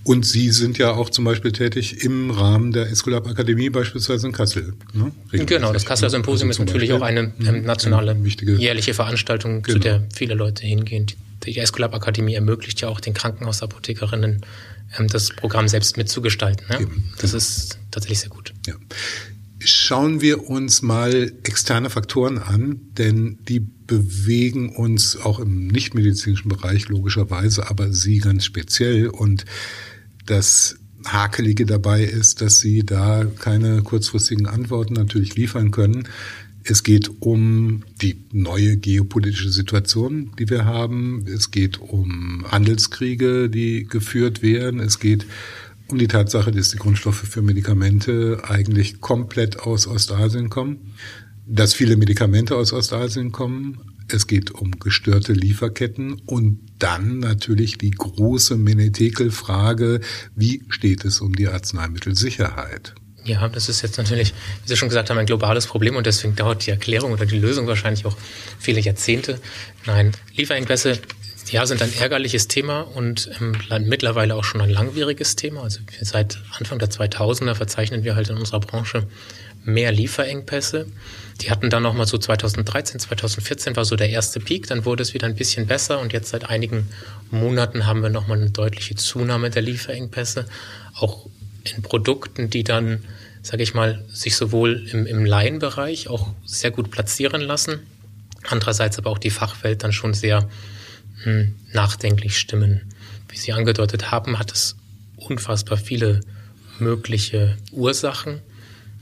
Und 0.05 0.25
Sie 0.25 0.50
sind 0.53 0.79
ja 0.79 0.93
auch 0.93 1.11
zum 1.11 1.25
Beispiel 1.25 1.53
tätig 1.53 2.03
im 2.03 2.31
Rahmen 2.31 2.73
der 2.73 2.91
Escolab 2.91 3.27
Akademie 3.27 3.69
beispielsweise 3.69 4.27
in 4.29 4.33
Kassel. 4.33 4.73
Ne? 4.95 5.12
Genau, 5.33 5.73
das 5.73 5.85
Kasseler 5.85 6.09
Symposium 6.09 6.49
also 6.49 6.62
ist 6.62 6.67
natürlich 6.67 6.91
Beispiel. 6.91 7.03
auch 7.03 7.07
eine 7.07 7.33
ähm, 7.47 7.65
nationale 7.65 8.12
eine 8.12 8.25
wichtige, 8.25 8.55
jährliche 8.55 8.95
Veranstaltung, 8.95 9.62
genau. 9.62 9.75
zu 9.75 9.79
der 9.81 10.05
viele 10.15 10.33
Leute 10.33 10.65
hingehen. 10.65 11.09
Die 11.45 11.59
Escolab 11.59 11.95
Akademie 11.95 12.35
ermöglicht 12.35 12.81
ja 12.81 12.88
auch 12.88 13.00
den 13.00 13.12
Krankenhausapothekerinnen 13.12 14.47
ähm, 14.99 15.09
das 15.09 15.29
Programm 15.29 15.69
selbst 15.69 15.99
mitzugestalten. 15.99 16.67
Ne? 16.69 16.88
Das 17.21 17.35
ist 17.35 17.79
tatsächlich 17.91 18.21
sehr 18.21 18.31
gut. 18.31 18.55
Ja. 18.67 18.75
Schauen 19.61 20.21
wir 20.21 20.49
uns 20.49 20.83
mal 20.83 21.33
externe 21.43 21.91
Faktoren 21.91 22.38
an, 22.38 22.81
denn 22.97 23.38
die 23.49 23.59
bewegen 23.61 24.69
uns 24.69 25.17
auch 25.17 25.41
im 25.41 25.67
nichtmedizinischen 25.67 26.49
Bereich 26.49 26.88
logischerweise, 26.88 27.69
aber 27.69 27.93
Sie 27.93 28.19
ganz 28.19 28.45
speziell. 28.45 29.09
Und 29.09 29.45
das 30.27 30.77
Hakelige 31.05 31.67
dabei 31.67 32.05
ist, 32.05 32.41
dass 32.41 32.61
Sie 32.61 32.85
da 32.85 33.25
keine 33.25 33.83
kurzfristigen 33.83 34.47
Antworten 34.47 34.95
natürlich 34.95 35.35
liefern 35.35 35.73
können. 35.73 36.07
Es 36.62 36.83
geht 36.83 37.11
um 37.21 37.83
die 38.03 38.25
neue 38.31 38.77
geopolitische 38.77 39.50
Situation, 39.50 40.33
die 40.38 40.50
wir 40.50 40.67
haben. 40.67 41.27
Es 41.27 41.50
geht 41.50 41.81
um 41.81 42.45
Handelskriege, 42.49 43.49
die 43.49 43.85
geführt 43.85 44.43
werden. 44.43 44.79
Es 44.79 45.00
geht 45.00 45.25
die 45.97 46.09
Tatsache, 46.09 46.50
dass 46.52 46.71
die 46.71 46.76
Grundstoffe 46.76 47.23
für 47.23 47.40
Medikamente 47.40 48.42
eigentlich 48.47 49.00
komplett 49.00 49.61
aus 49.61 49.87
Ostasien 49.87 50.50
kommen, 50.50 50.92
dass 51.47 51.73
viele 51.73 51.97
Medikamente 51.97 52.57
aus 52.57 52.75
Ostasien 52.75 53.33
kommen. 53.33 53.80
Es 54.09 54.26
geht 54.26 54.50
um 54.50 54.73
gestörte 54.78 55.33
Lieferketten 55.33 56.21
und 56.26 56.61
dann 56.78 57.21
natürlich 57.21 57.78
die 57.78 57.90
große 57.90 58.57
Menetekel-Frage, 58.57 60.00
wie 60.35 60.62
steht 60.68 61.04
es 61.04 61.21
um 61.21 61.35
die 61.35 61.49
Arzneimittelsicherheit? 61.49 62.95
Ja, 63.25 63.47
das 63.49 63.68
ist 63.68 63.83
jetzt 63.83 63.99
natürlich, 63.99 64.33
wie 64.62 64.68
Sie 64.68 64.76
schon 64.76 64.88
gesagt 64.88 65.11
haben, 65.11 65.18
ein 65.18 65.26
globales 65.26 65.66
Problem 65.66 65.97
und 65.97 66.07
deswegen 66.07 66.37
dauert 66.37 66.66
die 66.66 66.71
Erklärung 66.71 67.12
oder 67.12 67.26
die 67.26 67.38
Lösung 67.38 67.66
wahrscheinlich 67.66 68.07
auch 68.07 68.16
viele 68.59 68.80
Jahrzehnte. 68.80 69.40
Nein, 69.87 70.12
Lieferengpässe 70.35 70.99
ja, 71.52 71.67
sind 71.67 71.83
ein 71.83 71.93
ärgerliches 71.93 72.49
Thema 72.49 72.81
und 72.81 73.31
ähm, 73.40 73.56
mittlerweile 73.87 74.34
auch 74.34 74.45
schon 74.45 74.61
ein 74.61 74.71
langwieriges 74.71 75.37
Thema. 75.37 75.63
Also 75.63 75.80
seit 76.00 76.39
Anfang 76.58 76.78
der 76.78 76.91
2000er 76.91 77.54
verzeichnen 77.54 78.04
wir 78.04 78.17
halt 78.17 78.28
in 78.28 78.37
unserer 78.37 78.61
Branche 78.61 79.06
mehr 79.65 79.93
Lieferengpässe. 79.93 80.87
Die 81.41 81.50
hatten 81.50 81.71
dann 81.71 81.82
nochmal 81.82 82.06
so 82.06 82.19
2013, 82.19 83.00
2014 83.00 83.76
war 83.76 83.84
so 83.84 83.97
der 83.97 84.08
erste 84.11 84.41
Peak, 84.41 84.67
dann 84.67 84.84
wurde 84.84 85.02
es 85.02 85.15
wieder 85.15 85.26
ein 85.26 85.37
bisschen 85.37 85.67
besser 85.67 86.00
und 86.00 86.13
jetzt 86.13 86.30
seit 86.30 86.49
einigen 86.49 86.89
Monaten 87.30 87.87
haben 87.87 88.02
wir 88.02 88.08
nochmal 88.08 88.39
eine 88.39 88.50
deutliche 88.50 88.97
Zunahme 88.97 89.50
der 89.50 89.63
Lieferengpässe, 89.63 90.47
auch 90.95 91.26
in 91.65 91.82
Produkten, 91.82 92.50
die 92.50 92.65
dann, 92.65 93.04
sage 93.43 93.63
ich 93.63 93.75
mal, 93.75 94.04
sich 94.08 94.37
sowohl 94.37 94.89
im, 94.91 95.06
im 95.06 95.25
Laienbereich 95.25 96.08
auch 96.08 96.28
sehr 96.45 96.71
gut 96.71 96.91
platzieren 96.91 97.41
lassen, 97.41 97.80
andererseits 98.49 98.99
aber 98.99 99.11
auch 99.11 99.19
die 99.19 99.30
Fachwelt 99.30 99.84
dann 99.84 99.93
schon 99.93 100.15
sehr 100.15 100.49
nachdenklich 101.73 102.39
stimmen. 102.39 102.83
Wie 103.28 103.37
Sie 103.37 103.52
angedeutet 103.52 104.11
haben, 104.11 104.39
hat 104.39 104.52
es 104.52 104.76
unfassbar 105.17 105.76
viele 105.76 106.21
mögliche 106.78 107.57
Ursachen, 107.73 108.41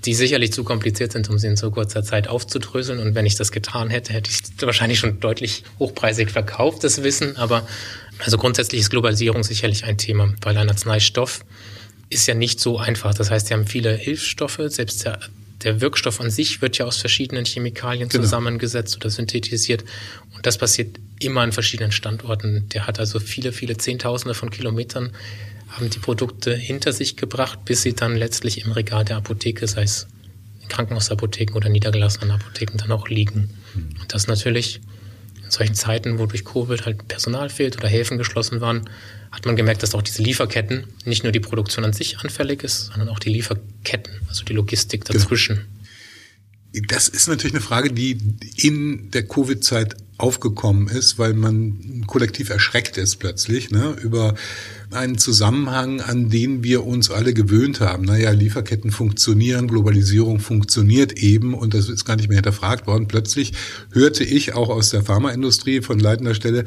die 0.05 0.15
sicherlich 0.15 0.53
zu 0.53 0.65
kompliziert 0.65 1.13
sind, 1.13 1.29
um 1.29 1.39
sie 1.39 1.49
in 1.49 1.57
so 1.57 1.71
kurzer 1.71 2.03
Zeit 2.03 2.29
aufzudröseln. 2.29 2.99
Und 2.99 3.15
wenn 3.15 3.27
ich 3.27 3.35
das 3.35 3.53
getan 3.53 3.91
hätte, 3.91 4.13
hätte 4.13 4.31
ich 4.31 4.41
wahrscheinlich 4.63 4.99
schon 4.99 5.21
deutlich 5.21 5.65
hochpreisig 5.79 6.31
verkauft, 6.31 6.85
das 6.85 7.03
Wissen. 7.03 7.37
Aber 7.37 7.67
also 8.25 8.39
grundsätzlich 8.39 8.81
ist 8.81 8.91
Globalisierung 8.91 9.43
sicherlich 9.43 9.85
ein 9.85 9.99
Thema, 9.99 10.33
weil 10.43 10.57
ein 10.57 10.69
Arzneistoff 10.69 11.45
ist 12.09 12.27
ja 12.27 12.35
nicht 12.35 12.61
so 12.61 12.79
einfach. 12.79 13.15
Das 13.15 13.31
heißt, 13.31 13.49
sie 13.49 13.55
haben 13.55 13.67
viele 13.67 13.95
Hilfsstoffe, 13.95 14.61
selbst 14.69 15.05
der 15.05 15.19
der 15.63 15.81
Wirkstoff 15.81 16.21
an 16.21 16.31
sich 16.31 16.61
wird 16.63 16.79
ja 16.79 16.85
aus 16.85 16.99
verschiedenen 16.99 17.45
Chemikalien 17.45 18.09
genau. 18.09 18.23
zusammengesetzt 18.23 18.97
oder 18.97 19.11
synthetisiert. 19.11 19.85
Und 20.35 20.47
das 20.47 20.59
passiert 20.59 20.99
immer 21.21 21.43
an 21.43 21.53
verschiedenen 21.53 21.93
Standorten. 21.93 22.69
Der 22.71 22.87
hat 22.87 22.99
also 22.99 23.19
viele, 23.19 23.53
viele 23.53 23.77
Zehntausende 23.77 24.35
von 24.35 24.51
Kilometern, 24.51 25.13
haben 25.69 25.91
die 25.91 25.99
Produkte 25.99 26.55
hinter 26.55 26.93
sich 26.93 27.17
gebracht, 27.17 27.65
bis 27.65 27.83
sie 27.83 27.95
dann 27.95 28.17
letztlich 28.17 28.65
im 28.65 28.73
Regal 28.73 29.05
der 29.05 29.17
Apotheke, 29.17 29.67
sei 29.67 29.83
es 29.83 30.07
in 30.63 30.69
Krankenhausapotheken 30.69 31.55
oder 31.55 31.69
niedergelassenen 31.69 32.31
Apotheken, 32.31 32.77
dann 32.79 32.93
auch 32.93 33.09
liegen. 33.09 33.51
Hm. 33.73 33.89
Und 34.01 34.15
das 34.15 34.27
natürlich 34.27 34.81
in 35.43 35.51
solchen 35.51 35.75
Zeiten, 35.75 36.19
wo 36.19 36.27
durch 36.27 36.45
Covid 36.45 36.87
halt 36.87 37.09
Personal 37.09 37.51
fehlt 37.51 37.77
oder 37.77 37.89
Häfen 37.89 38.19
geschlossen 38.19 38.61
waren, 38.61 38.89
hat 39.31 39.47
man 39.47 39.57
gemerkt, 39.57 39.83
dass 39.83 39.95
auch 39.95 40.03
diese 40.03 40.23
Lieferketten 40.23 40.87
nicht 41.05 41.23
nur 41.23 41.33
die 41.33 41.41
Produktion 41.41 41.85
an 41.85 41.93
sich 41.93 42.19
anfällig 42.19 42.65
ist, 42.65 42.87
sondern 42.87 43.09
auch 43.09 43.19
die 43.19 43.31
Lieferketten, 43.31 44.21
also 44.29 44.45
die 44.45 44.55
Logistik 44.55 45.05
genau. 45.05 45.19
dazwischen. 45.19 45.67
Genau. 46.73 46.87
Das 46.89 47.09
ist 47.09 47.29
natürlich 47.29 47.55
eine 47.55 47.63
Frage, 47.63 47.93
die 47.93 48.19
in 48.57 49.11
der 49.11 49.27
Covid-Zeit 49.27 49.97
aufgekommen 50.19 50.89
ist, 50.89 51.19
weil 51.19 51.35
man 51.35 52.05
kollektiv 52.07 52.49
erschreckt 52.49 52.97
ist 52.97 53.17
plötzlich 53.17 53.71
ne, 53.71 53.97
über 54.03 54.35
einen 54.91 55.19
Zusammenhang, 55.19 56.01
an 56.01 56.31
den 56.31 56.63
wir 56.63 56.87
uns 56.87 57.11
alle 57.11 57.35
gewöhnt 57.35 57.81
haben. 57.81 58.05
Naja, 58.05 58.31
Lieferketten 58.31 58.91
funktionieren, 58.93 59.69
Globalisierung 59.69 60.39
funktioniert 60.39 61.13
eben 61.13 61.55
und 61.55 61.75
das 61.75 61.89
ist 61.89 62.05
gar 62.05 62.17
nicht 62.17 62.29
mehr 62.29 62.37
hinterfragt 62.37 62.87
worden. 62.87 63.09
Plötzlich 63.09 63.53
hörte 63.91 64.25
ich 64.25 64.55
auch 64.55 64.71
aus 64.71 64.91
der 64.91 65.03
Pharmaindustrie 65.03 65.83
von 65.83 65.99
leitender 65.99 66.35
Stelle, 66.35 66.65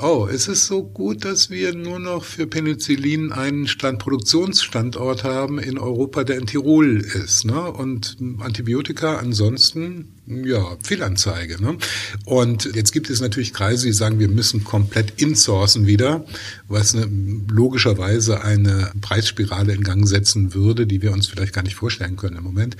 oh, 0.00 0.26
ist 0.30 0.48
es 0.48 0.66
so 0.66 0.84
gut, 0.84 1.24
dass 1.24 1.50
wir 1.50 1.74
nur 1.74 1.98
noch 1.98 2.24
für 2.24 2.46
Penicillin 2.46 3.32
einen 3.32 3.66
Stand 3.66 3.98
Produktionsstandort 3.98 5.24
haben 5.24 5.58
in 5.58 5.78
Europa, 5.78 6.24
der 6.24 6.38
in 6.38 6.46
Tirol 6.46 7.00
ist. 7.00 7.46
Ne? 7.46 7.70
Und 7.72 8.16
Antibiotika 8.40 9.16
ansonsten 9.16 10.08
ja, 10.26 10.76
Fehlanzeige. 10.82 11.60
Ne? 11.60 11.78
Und 12.24 12.70
jetzt 12.74 12.92
gibt 12.92 13.10
es 13.10 13.20
natürlich 13.20 13.52
Kreise, 13.52 13.86
die 13.86 13.92
sagen, 13.92 14.18
wir 14.18 14.28
müssen 14.28 14.64
komplett 14.64 15.20
insourcen 15.20 15.86
wieder, 15.86 16.24
was 16.68 16.94
eine, 16.94 17.06
logischerweise 17.50 18.42
eine 18.42 18.92
Preisspirale 19.00 19.74
in 19.74 19.82
Gang 19.82 20.06
setzen 20.06 20.54
würde, 20.54 20.86
die 20.86 21.02
wir 21.02 21.12
uns 21.12 21.26
vielleicht 21.26 21.52
gar 21.52 21.62
nicht 21.62 21.74
vorstellen 21.74 22.16
können 22.16 22.36
im 22.36 22.44
Moment. 22.44 22.76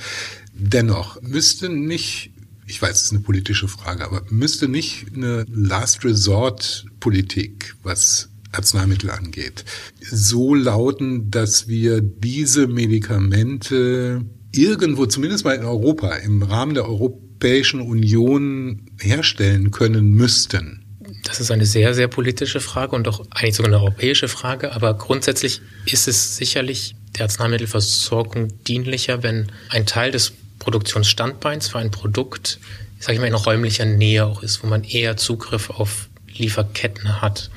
Dennoch 0.55 1.21
müsste 1.23 1.69
nicht 1.69 2.31
ich 2.65 2.81
weiß, 2.81 2.97
es 2.97 3.03
ist 3.03 3.13
eine 3.13 3.21
politische 3.21 3.69
Frage, 3.69 4.05
aber 4.05 4.23
müsste 4.31 4.67
nicht 4.67 5.07
eine 5.15 5.45
Last 5.53 6.05
Resort 6.05 6.87
Politik, 7.01 7.75
was 7.83 8.31
Arzneimittel 8.53 9.11
angeht, 9.11 9.65
so 10.01 10.55
lauten, 10.55 11.31
dass 11.31 11.69
wir 11.69 12.01
diese 12.01 12.69
Medikamente 12.69 14.25
irgendwo, 14.53 15.07
zumindest 15.07 15.45
mal 15.45 15.57
in 15.57 15.65
Europa, 15.65 16.15
im 16.17 16.43
Rahmen 16.43 16.75
der 16.75 16.89
Europa 16.89 17.32
Europäischen 17.43 17.81
Union 17.81 18.83
herstellen 19.01 19.73
können 19.73 20.13
müssten? 20.13 20.85
Das 21.25 21.41
ist 21.41 21.51
eine 21.51 21.67
sehr, 21.67 21.93
sehr 21.93 22.07
politische 22.07 22.61
Frage 22.61 22.95
und 22.95 23.09
auch 23.09 23.27
eigentlich 23.31 23.57
sogar 23.57 23.73
eine 23.73 23.81
europäische 23.81 24.29
Frage. 24.29 24.73
Aber 24.73 24.95
grundsätzlich 24.95 25.61
ist 25.85 26.07
es 26.07 26.37
sicherlich 26.37 26.95
der 27.19 27.23
Arzneimittelversorgung 27.25 28.53
dienlicher, 28.69 29.25
wenn 29.25 29.51
ein 29.71 29.87
Teil 29.87 30.13
des 30.13 30.35
Produktionsstandbeins 30.61 31.67
für 31.67 31.81
ein 31.81 31.91
Produkt, 31.91 32.61
sage 33.01 33.15
ich 33.15 33.19
mal, 33.19 33.27
in 33.27 33.35
räumlicher 33.35 33.87
Nähe 33.87 34.25
auch 34.25 34.45
ist, 34.45 34.63
wo 34.63 34.69
man 34.69 34.85
eher 34.85 35.17
Zugriff 35.17 35.71
auf 35.71 36.09
Lieferketten 36.29 37.21
hat. 37.21 37.51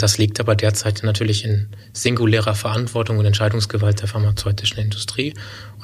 Das 0.00 0.16
liegt 0.16 0.40
aber 0.40 0.56
derzeit 0.56 1.02
natürlich 1.02 1.44
in 1.44 1.66
singulärer 1.92 2.54
Verantwortung 2.54 3.18
und 3.18 3.26
Entscheidungsgewalt 3.26 4.00
der 4.00 4.08
pharmazeutischen 4.08 4.78
Industrie. 4.78 5.34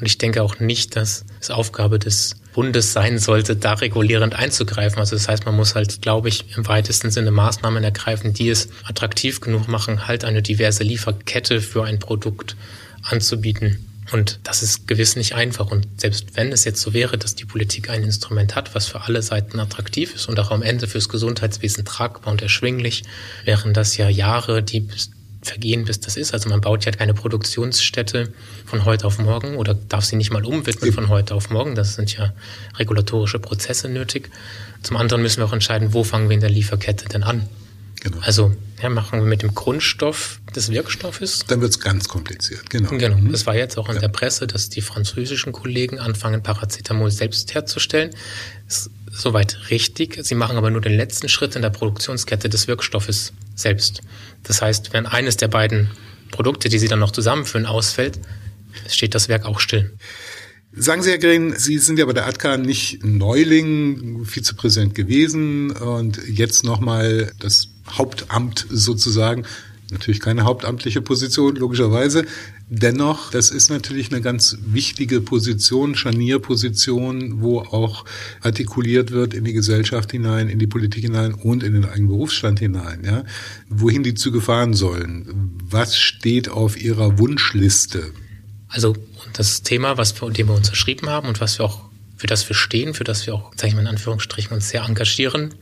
Und 0.00 0.07
ich 0.07 0.16
denke 0.16 0.42
auch 0.42 0.59
nicht, 0.59 0.96
dass 0.96 1.26
es 1.38 1.50
Aufgabe 1.50 1.98
des 1.98 2.37
Bundes 2.55 2.94
sein 2.94 3.18
sollte, 3.18 3.57
da 3.57 3.74
regulierend 3.74 4.35
einzugreifen. 4.35 5.00
Also 5.00 5.16
das 5.16 5.29
heißt, 5.29 5.44
man 5.44 5.55
muss 5.55 5.74
halt, 5.74 6.00
glaube 6.00 6.31
ich, 6.31 6.57
im 6.57 6.66
weitesten 6.66 7.11
Sinne 7.11 7.31
Maßnahmen 7.31 7.85
ergreifen, 7.85 8.33
die 8.33 8.48
es 8.48 8.70
attraktiv 8.85 9.42
genug 9.42 9.68
machen, 9.68 10.09
halt 10.09 10.24
eine 10.24 10.40
diverse 10.40 10.83
Lieferkette 10.83 11.61
für 11.61 11.85
ein 11.85 11.98
Produkt 11.98 12.57
anzubieten. 13.02 13.85
Und 14.12 14.38
das 14.45 14.62
ist 14.62 14.87
gewiss 14.87 15.16
nicht 15.16 15.35
einfach. 15.35 15.71
Und 15.71 15.87
selbst 16.01 16.37
wenn 16.37 16.53
es 16.53 16.64
jetzt 16.64 16.81
so 16.81 16.95
wäre, 16.95 17.19
dass 17.19 17.35
die 17.35 17.45
Politik 17.45 17.90
ein 17.90 18.03
Instrument 18.03 18.55
hat, 18.55 18.75
was 18.75 18.87
für 18.87 19.03
alle 19.03 19.23
Seiten 19.23 19.59
attraktiv 19.59 20.14
ist 20.14 20.29
und 20.29 20.38
auch 20.38 20.51
am 20.51 20.62
Ende 20.62 20.87
fürs 20.87 21.09
Gesundheitswesen 21.09 21.85
tragbar 21.85 22.33
und 22.33 22.42
erschwinglich, 22.42 23.03
wären 23.45 23.75
das 23.75 23.97
ja 23.97 24.09
Jahre, 24.09 24.62
die 24.62 24.87
vergehen, 25.42 25.85
bis 25.85 26.01
das 26.01 26.16
ist. 26.16 26.35
Also 26.35 26.49
man 26.49 26.61
baut 26.61 26.85
ja 26.85 26.92
keine 26.92 27.14
Produktionsstätte 27.14 28.33
von 28.64 28.85
heute 28.85 29.07
auf 29.07 29.19
morgen 29.19 29.57
oder 29.57 29.75
darf 29.75 30.05
sie 30.05 30.16
nicht 30.16 30.33
mal 30.33 30.45
umwidmen 30.45 30.92
von 30.92 31.09
heute 31.09 31.35
auf 31.35 31.51
morgen. 31.51 31.75
Das 31.75 31.95
sind 31.95 32.16
ja 32.16 32.33
regulatorische 32.77 33.38
Prozesse 33.38 33.88
nötig. 33.88 34.31
Zum 34.83 34.97
anderen 34.97 35.23
müssen 35.23 35.40
wir 35.40 35.47
auch 35.47 35.53
entscheiden, 35.53 35.92
wo 35.92 36.05
fangen 36.05 36.29
wir 36.29 36.35
in 36.35 36.40
der 36.40 36.51
Lieferkette 36.51 37.09
denn 37.09 37.23
an? 37.23 37.49
Genau. 38.07 38.19
Also 38.25 38.55
ja, 38.81 38.88
machen 38.88 39.19
wir 39.19 39.27
mit 39.27 39.42
dem 39.42 39.53
Grundstoff 39.53 40.40
des 40.55 40.71
Wirkstoffes. 40.71 41.40
Dann 41.49 41.61
wird 41.61 41.73
es 41.73 41.81
ganz 41.81 42.07
kompliziert, 42.07 42.71
genau. 42.71 42.90
Genau. 42.90 43.16
Mhm. 43.16 43.33
Das 43.33 43.47
war 43.47 43.57
jetzt 43.57 43.77
auch 43.79 43.88
in 43.88 43.97
ja. 43.97 44.01
der 44.01 44.09
Presse, 44.09 44.47
dass 44.47 44.69
die 44.69 44.81
französischen 44.81 45.53
Kollegen 45.53 45.99
anfangen, 45.99 46.40
Paracetamol 46.40 47.11
selbst 47.11 47.53
herzustellen. 47.55 48.11
Ist 48.69 48.90
soweit 49.11 49.71
richtig. 49.71 50.21
Sie 50.23 50.37
machen 50.37 50.57
aber 50.57 50.71
nur 50.71 50.81
den 50.81 50.97
letzten 50.97 51.29
Schritt 51.29 51.57
in 51.57 51.62
der 51.62 51.71
Produktionskette 51.71 52.49
des 52.49 52.69
Wirkstoffes 52.69 53.33
selbst. 53.57 54.03
Das 54.45 54.62
heißt, 54.62 54.92
wenn 54.92 55.07
eines 55.07 55.37
der 55.37 55.49
beiden 55.49 55.90
Produkte, 56.31 56.69
die 56.69 56.79
Sie 56.79 56.87
dann 56.87 57.01
noch 57.01 57.11
zusammenführen, 57.11 57.66
ausfällt, 57.66 58.21
steht 58.88 59.16
das 59.16 59.29
Werk 59.29 59.47
auch 59.47 59.59
still. 59.59 59.92
Sagen 60.72 61.02
Sie, 61.02 61.11
Herr 61.11 61.18
Green, 61.18 61.55
Sie 61.57 61.79
sind 61.79 61.98
ja 61.98 62.05
bei 62.05 62.12
der 62.12 62.26
ATKA 62.26 62.59
nicht 62.59 63.05
Neuling, 63.05 64.24
Vizepräsident 64.24 64.94
gewesen 64.94 65.70
und 65.70 66.20
jetzt 66.29 66.64
nochmal 66.64 67.33
das 67.38 67.68
Hauptamt 67.88 68.66
sozusagen. 68.70 69.44
Natürlich 69.90 70.18
keine 70.18 70.44
hauptamtliche 70.44 71.00
Position, 71.00 71.55
logischerweise. 71.55 72.26
Dennoch, 72.68 73.31
das 73.31 73.50
ist 73.50 73.70
natürlich 73.70 74.11
eine 74.11 74.20
ganz 74.20 74.59
wichtige 74.66 75.20
Position, 75.20 75.94
Scharnierposition, 75.94 77.40
wo 77.40 77.61
auch 77.61 78.05
artikuliert 78.40 79.12
wird 79.12 79.33
in 79.33 79.44
die 79.44 79.52
Gesellschaft 79.52 80.11
hinein, 80.11 80.48
in 80.48 80.59
die 80.59 80.66
Politik 80.66 81.05
hinein 81.05 81.33
und 81.33 81.62
in 81.62 81.74
den 81.74 81.85
eigenen 81.85 82.09
Berufsstand 82.09 82.59
hinein, 82.59 83.05
ja. 83.05 83.24
Wohin 83.68 84.02
die 84.02 84.14
Züge 84.14 84.40
fahren 84.40 84.74
sollen. 84.74 85.52
Was 85.70 85.96
steht 85.96 86.48
auf 86.48 86.81
Ihrer 86.81 87.20
Wunschliste? 87.20 88.11
Also, 88.68 88.96
das 89.33 89.62
Thema, 89.62 89.97
was 89.99 90.21
wir, 90.21 90.31
dem 90.31 90.49
wir 90.49 90.55
uns 90.55 90.69
erschrieben 90.69 91.09
haben 91.09 91.29
und 91.29 91.41
was 91.41 91.59
wir 91.59 91.67
auch, 91.67 91.81
für 92.17 92.27
das 92.27 92.49
wir 92.49 92.57
stehen, 92.57 92.95
für 92.95 93.05
das 93.05 93.27
wir 93.27 93.35
auch, 93.35 93.53
sage 93.57 93.69
ich 93.69 93.75
mal 93.75 93.83
in 93.83 93.89
Anführungsstrichen, 93.89 94.53
uns 94.53 94.69
sehr 94.71 94.83
engagieren, 94.83 95.55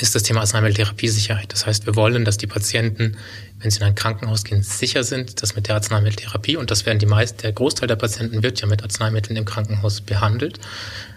ist 0.00 0.14
das 0.14 0.22
Thema 0.22 0.40
Arzneimitteltherapiesicherheit. 0.40 1.52
Das 1.52 1.66
heißt, 1.66 1.84
wir 1.86 1.96
wollen, 1.96 2.24
dass 2.24 2.38
die 2.38 2.46
Patienten, 2.46 3.16
wenn 3.58 3.70
sie 3.70 3.78
in 3.80 3.84
ein 3.84 3.94
Krankenhaus 3.94 4.44
gehen, 4.44 4.62
sicher 4.62 5.04
sind, 5.04 5.42
dass 5.42 5.54
mit 5.54 5.68
der 5.68 5.74
Arzneimitteltherapie, 5.74 6.56
und 6.56 6.70
das 6.70 6.86
werden 6.86 6.98
die 6.98 7.06
meisten, 7.06 7.42
der 7.42 7.52
Großteil 7.52 7.88
der 7.88 7.96
Patienten 7.96 8.42
wird 8.42 8.60
ja 8.60 8.66
mit 8.66 8.82
Arzneimitteln 8.82 9.36
im 9.36 9.44
Krankenhaus 9.44 10.00
behandelt, 10.00 10.58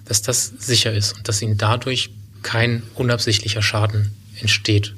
dass 0.03 0.21
das 0.21 0.47
sicher 0.59 0.93
ist 0.93 1.15
und 1.15 1.27
dass 1.27 1.41
ihnen 1.41 1.57
dadurch 1.57 2.09
kein 2.43 2.83
unabsichtlicher 2.95 3.61
Schaden 3.61 4.13
entsteht. 4.39 4.93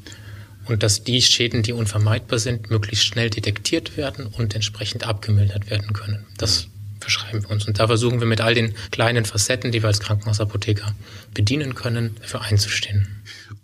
Und 0.65 0.84
dass 0.84 1.04
die 1.04 1.22
Schäden, 1.22 1.63
die 1.63 1.72
unvermeidbar 1.72 2.39
sind, 2.39 2.70
möglichst 2.70 3.06
schnell 3.06 3.30
detektiert 3.30 3.96
werden 3.96 4.26
und 4.26 4.54
entsprechend 4.54 5.06
abgemildert 5.08 5.70
werden 5.70 5.93
können. 5.93 6.26
Das 6.38 6.67
verschreiben 6.99 7.43
wir 7.43 7.51
uns. 7.51 7.67
Und 7.67 7.79
da 7.79 7.88
versuchen 7.88 8.19
wir 8.19 8.27
mit 8.27 8.41
all 8.41 8.53
den 8.53 8.73
kleinen 8.91 9.25
Facetten, 9.25 9.71
die 9.71 9.81
wir 9.81 9.88
als 9.88 9.99
Krankenhausapotheker 9.99 10.95
bedienen 11.33 11.75
können, 11.75 12.15
dafür 12.21 12.41
einzustehen. 12.41 13.07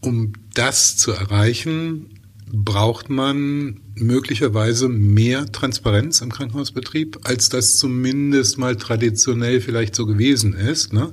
Um 0.02 0.34
das 0.54 0.98
zu 0.98 1.12
erreichen, 1.12 2.20
braucht 2.52 3.10
man 3.10 3.80
möglicherweise 3.96 4.88
mehr 4.88 5.52
Transparenz 5.52 6.22
im 6.22 6.32
Krankenhausbetrieb, 6.32 7.20
als 7.24 7.50
das 7.50 7.78
zumindest 7.78 8.58
mal 8.58 8.76
traditionell 8.76 9.60
vielleicht 9.60 9.96
so 9.96 10.06
gewesen 10.06 10.54
ist. 10.54 10.94
Ne? 10.94 11.12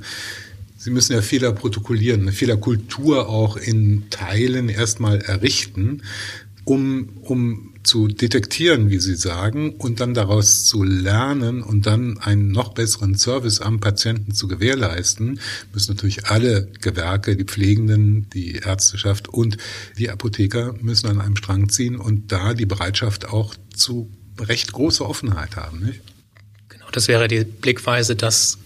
Sie 0.76 0.90
müssen 0.90 1.14
ja 1.14 1.22
Fehler 1.22 1.52
protokollieren, 1.52 2.22
eine 2.22 2.32
Fehlerkultur 2.32 3.28
auch 3.28 3.56
in 3.56 4.10
Teilen 4.10 4.68
erstmal 4.68 5.18
errichten, 5.20 6.02
um, 6.64 7.08
um 7.22 7.69
zu 7.82 8.08
detektieren, 8.08 8.90
wie 8.90 8.98
Sie 8.98 9.14
sagen, 9.14 9.74
und 9.74 10.00
dann 10.00 10.14
daraus 10.14 10.64
zu 10.64 10.82
lernen 10.82 11.62
und 11.62 11.86
dann 11.86 12.18
einen 12.18 12.52
noch 12.52 12.74
besseren 12.74 13.16
Service 13.16 13.60
am 13.60 13.80
Patienten 13.80 14.34
zu 14.34 14.48
gewährleisten, 14.48 15.40
müssen 15.72 15.94
natürlich 15.94 16.26
alle 16.26 16.68
Gewerke, 16.80 17.36
die 17.36 17.44
Pflegenden, 17.44 18.28
die 18.30 18.56
Ärzteschaft 18.56 19.28
und 19.28 19.56
die 19.98 20.10
Apotheker 20.10 20.74
müssen 20.80 21.08
an 21.08 21.20
einem 21.20 21.36
Strang 21.36 21.68
ziehen 21.68 21.96
und 21.96 22.32
da 22.32 22.54
die 22.54 22.66
Bereitschaft 22.66 23.28
auch 23.28 23.54
zu 23.74 24.10
recht 24.38 24.72
großer 24.72 25.08
Offenheit 25.08 25.56
haben. 25.56 25.80
Nicht? 25.84 26.00
Genau, 26.68 26.86
das 26.92 27.08
wäre 27.08 27.28
die 27.28 27.44
Blickweise, 27.44 28.16
dass 28.16 28.58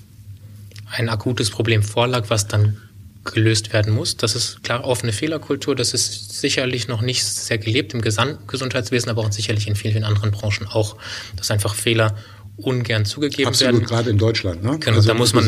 ein 0.91 1.09
akutes 1.09 1.51
Problem 1.51 1.83
vorlag, 1.83 2.31
was 2.31 2.49
dann 2.49 2.79
gelöst 3.25 3.73
werden 3.73 3.93
muss. 3.93 4.17
Das 4.17 4.35
ist 4.35 4.63
klar 4.63 4.85
offene 4.85 5.13
Fehlerkultur. 5.13 5.75
Das 5.75 5.95
ist 5.95 6.41
sicherlich 6.41 6.89
noch 6.89 7.01
nicht 7.01 7.25
sehr 7.25 7.59
gelebt 7.59 7.95
im 7.95 8.03
Gesundheitswesen, 8.03 9.11
aber 9.11 9.23
auch 9.23 9.33
sicherlich 9.33 9.67
in 9.67 9.77
vielen, 9.77 9.95
vielen 9.95 10.05
anderen 10.05 10.31
Branchen 10.31 10.67
auch, 10.67 10.97
dass 11.37 11.51
einfach 11.51 11.75
Fehler 11.75 12.17
ungern 12.57 13.05
zugegeben 13.05 13.49
Absolut, 13.49 13.75
werden. 13.75 13.87
Gerade 13.87 14.11
in 14.11 14.19
Deutschland. 14.19 14.63
Ne? 14.63 14.79
Genau, 14.79 14.97
also 14.97 15.09
da 15.09 15.15
muss 15.15 15.35
man, 15.35 15.45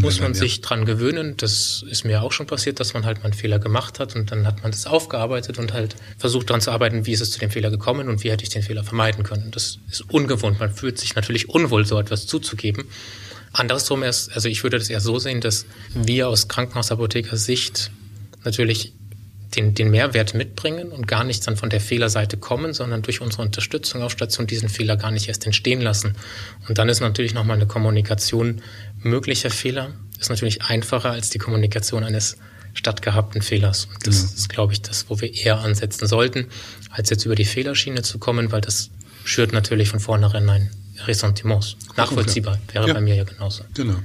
muss 0.00 0.20
man 0.20 0.34
sich 0.34 0.56
ja. 0.56 0.62
dran 0.62 0.84
gewöhnen. 0.84 1.36
Das 1.36 1.84
ist 1.88 2.04
mir 2.04 2.22
auch 2.22 2.32
schon 2.32 2.46
passiert, 2.46 2.78
dass 2.78 2.94
man 2.94 3.04
halt 3.04 3.18
mal 3.18 3.24
einen 3.24 3.32
Fehler 3.32 3.58
gemacht 3.58 3.98
hat 3.98 4.14
und 4.14 4.30
dann 4.30 4.46
hat 4.46 4.62
man 4.62 4.70
das 4.70 4.86
aufgearbeitet 4.86 5.58
und 5.58 5.72
halt 5.72 5.96
versucht 6.18 6.50
daran 6.50 6.60
zu 6.60 6.70
arbeiten, 6.70 7.06
wie 7.06 7.12
ist 7.12 7.20
es 7.20 7.32
zu 7.32 7.40
dem 7.40 7.50
Fehler 7.50 7.70
gekommen 7.70 8.08
und 8.08 8.22
wie 8.22 8.30
hätte 8.30 8.44
ich 8.44 8.50
den 8.50 8.62
Fehler 8.62 8.84
vermeiden 8.84 9.24
können. 9.24 9.50
Das 9.50 9.78
ist 9.90 10.02
ungewohnt. 10.08 10.60
Man 10.60 10.72
fühlt 10.72 10.98
sich 10.98 11.16
natürlich 11.16 11.48
unwohl, 11.48 11.84
so 11.84 11.98
etwas 11.98 12.26
zuzugeben. 12.26 12.84
Andersrum 13.52 14.02
ist, 14.02 14.30
also 14.32 14.48
ich 14.48 14.62
würde 14.62 14.78
das 14.78 14.90
eher 14.90 15.00
so 15.00 15.18
sehen, 15.18 15.40
dass 15.40 15.66
wir 15.94 16.28
aus 16.28 16.48
Krankenhausapothekers 16.48 17.44
Sicht 17.44 17.90
natürlich 18.44 18.92
den, 19.56 19.74
den 19.74 19.90
Mehrwert 19.90 20.34
mitbringen 20.34 20.92
und 20.92 21.08
gar 21.08 21.24
nicht 21.24 21.46
dann 21.46 21.56
von 21.56 21.70
der 21.70 21.80
Fehlerseite 21.80 22.36
kommen, 22.36 22.72
sondern 22.72 23.02
durch 23.02 23.20
unsere 23.20 23.42
Unterstützung 23.42 24.02
auf 24.02 24.12
Station 24.12 24.46
diesen 24.46 24.68
Fehler 24.68 24.96
gar 24.96 25.10
nicht 25.10 25.28
erst 25.28 25.46
entstehen 25.46 25.80
lassen. 25.80 26.14
Und 26.68 26.78
dann 26.78 26.88
ist 26.88 27.00
natürlich 27.00 27.34
nochmal 27.34 27.56
eine 27.56 27.66
Kommunikation 27.66 28.62
möglicher 29.02 29.50
Fehler, 29.50 29.92
ist 30.20 30.30
natürlich 30.30 30.62
einfacher 30.62 31.10
als 31.10 31.30
die 31.30 31.38
Kommunikation 31.38 32.04
eines 32.04 32.36
stattgehabten 32.74 33.42
Fehlers. 33.42 33.86
Und 33.86 34.06
das 34.06 34.20
genau. 34.20 34.32
ist, 34.34 34.48
glaube 34.48 34.72
ich, 34.72 34.82
das, 34.82 35.06
wo 35.08 35.20
wir 35.20 35.34
eher 35.34 35.58
ansetzen 35.58 36.06
sollten, 36.06 36.46
als 36.90 37.10
jetzt 37.10 37.24
über 37.24 37.34
die 37.34 37.44
Fehlerschiene 37.44 38.02
zu 38.02 38.18
kommen, 38.18 38.52
weil 38.52 38.60
das 38.60 38.90
schürt 39.24 39.52
natürlich 39.52 39.88
von 39.88 39.98
vornherein 39.98 40.48
ein 40.48 40.70
Ressentiments. 41.06 41.76
Nachvollziehbar, 41.96 42.58
wäre 42.72 42.88
ja. 42.88 42.94
bei 42.94 43.00
mir 43.00 43.14
ja 43.14 43.24
genauso. 43.24 43.64
Genau. 43.74 43.96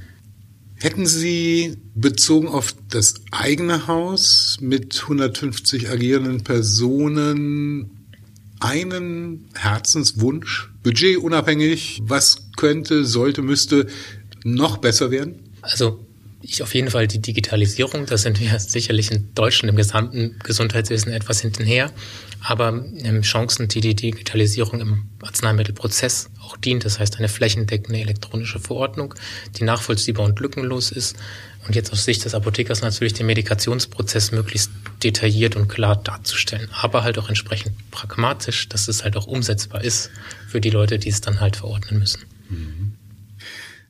Hätten 0.78 1.06
Sie 1.06 1.78
bezogen 1.94 2.48
auf 2.48 2.74
das 2.90 3.14
eigene 3.30 3.86
Haus 3.86 4.58
mit 4.60 5.00
150 5.02 5.88
agierenden 5.88 6.44
Personen 6.44 7.90
einen 8.60 9.48
Herzenswunsch, 9.54 10.70
budgetunabhängig, 10.82 12.02
was 12.04 12.48
könnte, 12.56 13.04
sollte, 13.04 13.42
müsste 13.42 13.86
noch 14.44 14.78
besser 14.78 15.10
werden? 15.10 15.50
Also 15.62 16.05
ich 16.42 16.62
auf 16.62 16.74
jeden 16.74 16.90
Fall 16.90 17.06
die 17.08 17.20
Digitalisierung, 17.20 18.06
da 18.06 18.16
sind 18.16 18.40
wir 18.40 18.58
sicherlich 18.60 19.10
in 19.10 19.34
Deutschland 19.34 19.70
im 19.70 19.76
gesamten 19.76 20.36
Gesundheitswesen 20.42 21.12
etwas 21.12 21.40
hintenher. 21.40 21.90
Aber 22.40 22.84
ähm, 23.02 23.22
Chancen, 23.22 23.68
die 23.68 23.80
die 23.80 23.94
Digitalisierung 23.94 24.80
im 24.80 25.04
Arzneimittelprozess 25.22 26.30
auch 26.42 26.56
dient, 26.56 26.84
das 26.84 26.98
heißt 26.98 27.16
eine 27.18 27.28
flächendeckende 27.28 28.00
elektronische 28.00 28.60
Verordnung, 28.60 29.14
die 29.56 29.64
nachvollziehbar 29.64 30.26
und 30.26 30.38
lückenlos 30.38 30.92
ist 30.92 31.16
und 31.66 31.74
jetzt 31.74 31.92
aus 31.92 32.04
Sicht 32.04 32.24
des 32.24 32.34
Apothekers 32.34 32.82
natürlich 32.82 33.14
den 33.14 33.26
Medikationsprozess 33.26 34.30
möglichst 34.30 34.70
detailliert 35.02 35.56
und 35.56 35.68
klar 35.68 35.96
darzustellen, 35.96 36.68
aber 36.72 37.02
halt 37.02 37.18
auch 37.18 37.28
entsprechend 37.28 37.74
pragmatisch, 37.90 38.68
dass 38.68 38.86
es 38.86 39.02
halt 39.02 39.16
auch 39.16 39.26
umsetzbar 39.26 39.82
ist 39.82 40.10
für 40.46 40.60
die 40.60 40.70
Leute, 40.70 40.98
die 40.98 41.08
es 41.08 41.20
dann 41.20 41.40
halt 41.40 41.56
verordnen 41.56 41.98
müssen. 41.98 42.20
Mhm. 42.48 42.85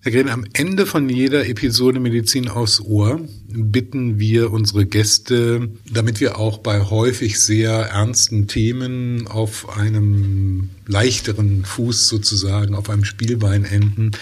Herr 0.06 0.12
Green, 0.12 0.28
am 0.28 0.44
Ende 0.52 0.86
von 0.86 1.08
jeder 1.08 1.48
Episode 1.48 1.98
Medizin 1.98 2.48
aufs 2.48 2.80
Ohr 2.80 3.18
bitten 3.48 4.20
wir 4.20 4.52
unsere 4.52 4.86
Gäste, 4.86 5.68
damit 5.90 6.20
wir 6.20 6.38
auch 6.38 6.58
bei 6.58 6.80
häufig 6.80 7.40
sehr 7.40 7.72
ernsten 7.72 8.46
Themen 8.46 9.26
auf 9.26 9.76
einem 9.76 10.70
leichteren 10.86 11.64
Fuß 11.64 12.06
sozusagen, 12.06 12.76
auf 12.76 12.88
einem 12.88 13.04
Spielbein 13.04 13.64
enden, 13.64 14.12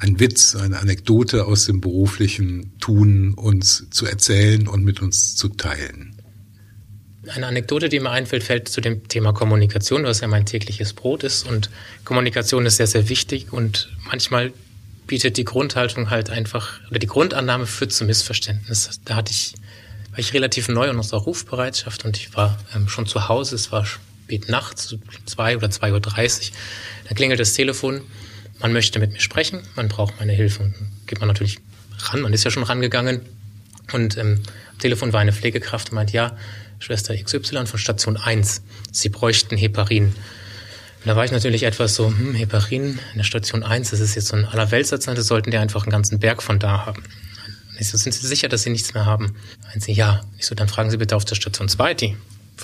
ein 0.00 0.20
Witz, 0.20 0.54
eine 0.54 0.80
Anekdote 0.80 1.46
aus 1.46 1.64
dem 1.64 1.80
beruflichen 1.80 2.78
Tun 2.78 3.32
uns 3.32 3.86
zu 3.88 4.04
erzählen 4.04 4.68
und 4.68 4.84
mit 4.84 5.00
uns 5.00 5.34
zu 5.34 5.48
teilen. 5.48 6.14
Eine 7.26 7.46
Anekdote, 7.46 7.88
die 7.88 8.00
mir 8.00 8.10
einfällt, 8.10 8.44
fällt 8.44 8.68
zu 8.68 8.82
dem 8.82 9.08
Thema 9.08 9.32
Kommunikation, 9.32 10.04
was 10.04 10.20
ja 10.20 10.28
mein 10.28 10.44
tägliches 10.44 10.92
Brot 10.92 11.24
ist. 11.24 11.48
Und 11.48 11.70
Kommunikation 12.04 12.66
ist 12.66 12.76
sehr, 12.76 12.86
sehr 12.86 13.08
wichtig 13.08 13.50
und 13.50 13.96
manchmal 14.04 14.52
bietet 15.06 15.36
die 15.36 15.44
Grundhaltung 15.44 16.10
halt 16.10 16.30
einfach, 16.30 16.80
oder 16.90 16.98
die 16.98 17.06
Grundannahme 17.06 17.66
führt 17.66 17.92
zu 17.92 18.04
Missverständnis. 18.04 19.00
Da 19.04 19.16
hatte 19.16 19.32
ich, 19.32 19.54
war 20.10 20.18
ich 20.18 20.32
relativ 20.32 20.68
neu 20.68 20.88
in 20.88 20.96
unserer 20.96 21.20
Rufbereitschaft 21.20 22.04
und 22.04 22.16
ich 22.16 22.34
war 22.34 22.58
ähm, 22.74 22.88
schon 22.88 23.06
zu 23.06 23.28
Hause, 23.28 23.54
es 23.54 23.72
war 23.72 23.86
spät 23.86 24.48
nachts, 24.48 24.96
zwei 25.26 25.56
oder 25.56 25.70
zwei 25.70 25.92
Uhr. 25.92 26.00
dreißig. 26.00 26.52
Da 27.08 27.14
klingelt 27.14 27.38
das 27.38 27.52
Telefon, 27.52 28.02
man 28.58 28.72
möchte 28.72 28.98
mit 28.98 29.12
mir 29.12 29.20
sprechen, 29.20 29.62
man 29.76 29.88
braucht 29.88 30.18
meine 30.18 30.32
Hilfe. 30.32 30.64
Und 30.64 30.74
geht 31.06 31.20
man 31.20 31.28
natürlich 31.28 31.58
ran, 31.98 32.22
man 32.22 32.32
ist 32.32 32.44
ja 32.44 32.50
schon 32.50 32.64
rangegangen. 32.64 33.20
Und 33.92 34.16
ähm, 34.16 34.42
am 34.72 34.78
Telefon 34.78 35.12
war 35.12 35.20
eine 35.20 35.32
Pflegekraft 35.32 35.90
und 35.90 35.94
meint, 35.94 36.12
ja, 36.12 36.36
Schwester 36.78 37.16
XY 37.16 37.66
von 37.66 37.78
Station 37.78 38.16
1, 38.16 38.62
Sie 38.92 39.08
bräuchten 39.08 39.56
Heparin 39.56 40.14
da 41.06 41.16
war 41.16 41.24
ich 41.24 41.30
natürlich 41.30 41.62
etwas 41.62 41.94
so, 41.94 42.08
hm, 42.08 42.34
Heparin 42.34 42.98
in 43.12 43.16
der 43.16 43.24
Station 43.24 43.62
1, 43.62 43.90
das 43.90 44.00
ist 44.00 44.14
jetzt 44.14 44.28
so 44.28 44.36
ein 44.36 44.44
Allerweltsarzneimittel, 44.44 45.24
sollten 45.24 45.50
die 45.50 45.56
einfach 45.56 45.84
einen 45.84 45.92
ganzen 45.92 46.18
Berg 46.18 46.42
von 46.42 46.58
da 46.58 46.84
haben. 46.84 47.02
Ich 47.78 47.88
so, 47.88 47.98
sind 47.98 48.12
Sie 48.12 48.26
sicher, 48.26 48.48
dass 48.48 48.62
Sie 48.62 48.70
nichts 48.70 48.94
mehr 48.94 49.06
haben? 49.06 49.36
Meinen 49.64 49.80
Sie, 49.80 49.92
ja. 49.92 50.22
Ich 50.38 50.46
so, 50.46 50.54
dann 50.54 50.68
fragen 50.68 50.90
Sie 50.90 50.96
bitte 50.96 51.14
auf 51.14 51.24
der 51.24 51.34
Station 51.34 51.68
2, 51.68 51.94
die 51.94 52.16